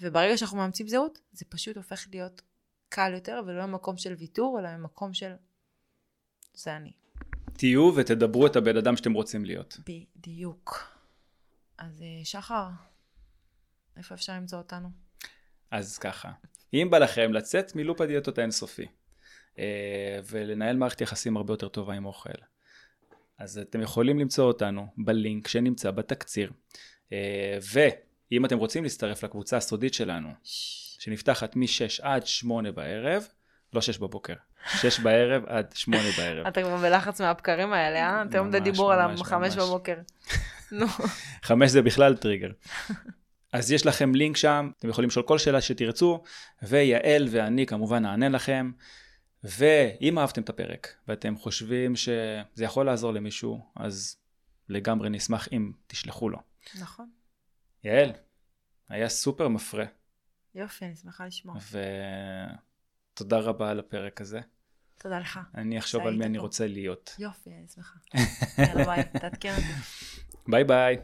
וברגע 0.00 0.36
שאנחנו 0.36 0.56
מאמצים 0.56 0.88
זהות, 0.88 1.18
זה 1.32 1.44
פשוט 1.48 1.76
הופך 1.76 2.06
להיות 2.12 2.42
קל 2.88 3.12
יותר, 3.14 3.40
ולא 3.46 3.66
ממקום 3.66 3.96
של 3.96 4.12
ויתור, 4.12 4.58
אלא 4.60 4.76
ממקום 4.76 5.14
של 5.14 5.32
זה 6.54 6.76
אני. 6.76 6.92
תהיו 7.52 7.92
ותדברו 7.96 8.46
את 8.46 8.56
הבן 8.56 8.76
אדם 8.76 8.96
שאתם 8.96 9.12
רוצים 9.12 9.44
להיות. 9.44 9.78
בדיוק. 9.86 10.96
אז 11.78 12.02
אה, 12.02 12.24
שחר, 12.24 12.68
איפה 13.96 14.14
אפשר 14.14 14.32
למצוא 14.32 14.58
אותנו? 14.58 14.88
אז 15.70 15.98
ככה, 15.98 16.32
אם 16.74 16.88
בא 16.90 16.98
לכם 16.98 17.32
לצאת 17.32 17.76
מלופ 17.76 18.00
הדיאטות 18.00 18.38
האינסופי, 18.38 18.86
אה, 19.58 20.20
ולנהל 20.30 20.76
מערכת 20.76 21.00
יחסים 21.00 21.36
הרבה 21.36 21.52
יותר 21.52 21.68
טובה 21.68 21.94
עם 21.94 22.06
אוכל, 22.06 22.38
אז 23.38 23.58
אתם 23.58 23.80
יכולים 23.80 24.18
למצוא 24.18 24.44
אותנו 24.44 24.86
בלינק 24.98 25.48
שנמצא 25.48 25.90
בתקציר. 25.90 26.52
אה, 27.12 27.58
ואם 28.30 28.44
אתם 28.44 28.58
רוצים 28.58 28.82
להצטרף 28.82 29.24
לקבוצה 29.24 29.56
הסודית 29.56 29.94
שלנו, 29.94 30.28
שנפתחת 30.98 31.56
מ-6 31.56 32.02
עד 32.02 32.26
8 32.26 32.72
בערב, 32.72 33.26
לא 33.72 33.80
6 33.80 33.98
בבוקר, 33.98 34.34
6 34.80 35.00
בערב 35.00 35.44
עד 35.46 35.72
8 35.74 36.02
בערב. 36.16 36.46
אתה 36.46 36.62
כבר 36.62 36.76
בלחץ 36.76 37.20
מהבקרים 37.20 37.72
האלה, 37.72 37.98
אה? 37.98 38.22
אתה 38.22 38.38
עומד 38.38 38.56
דיבור 38.56 38.92
על 38.92 39.06
ממש, 39.06 39.20
החמש 39.20 39.56
ממש. 39.56 39.64
בבוקר. 39.64 39.96
נו. 40.72 40.86
5 41.42 41.70
זה 41.70 41.82
בכלל 41.82 42.16
טריגר. 42.16 42.50
אז 43.52 43.72
יש 43.72 43.86
לכם 43.86 44.14
לינק 44.14 44.36
שם, 44.36 44.70
אתם 44.78 44.88
יכולים 44.88 45.10
לשאול 45.10 45.24
כל 45.26 45.38
שאלה 45.38 45.60
שתרצו, 45.60 46.22
ויעל 46.62 47.28
ואני 47.30 47.66
כמובן 47.66 48.02
נענה 48.02 48.28
לכם. 48.28 48.70
ואם 49.44 50.18
אהבתם 50.18 50.42
את 50.42 50.48
הפרק, 50.48 50.94
ואתם 51.08 51.36
חושבים 51.36 51.96
שזה 51.96 52.64
יכול 52.64 52.86
לעזור 52.86 53.12
למישהו, 53.12 53.60
אז 53.76 54.16
לגמרי 54.68 55.10
נשמח 55.10 55.48
אם 55.52 55.72
תשלחו 55.86 56.28
לו. 56.28 56.38
נכון. 56.80 57.10
יעל, 57.86 58.12
היה 58.88 59.08
סופר 59.08 59.48
מפרה, 59.48 59.84
יופי, 60.54 60.84
אני 60.84 60.96
שמחה 60.96 61.26
לשמוע. 61.26 61.56
ותודה 63.12 63.38
רבה 63.38 63.70
על 63.70 63.78
הפרק 63.78 64.20
הזה. 64.20 64.40
תודה 64.98 65.18
לך. 65.18 65.40
אני 65.54 65.78
אחשוב 65.78 66.06
על 66.06 66.16
מי 66.16 66.24
אני 66.24 66.38
פה. 66.38 66.42
רוצה 66.42 66.66
להיות. 66.66 67.16
יופי, 67.18 67.50
אני 67.50 67.68
שמחה. 67.68 67.98
יאללה 68.58 68.84
ביי, 68.84 69.04
תעדכן 69.20 69.54
אותי. 69.54 69.72
ביי 70.50 70.64
ביי. 70.64 70.96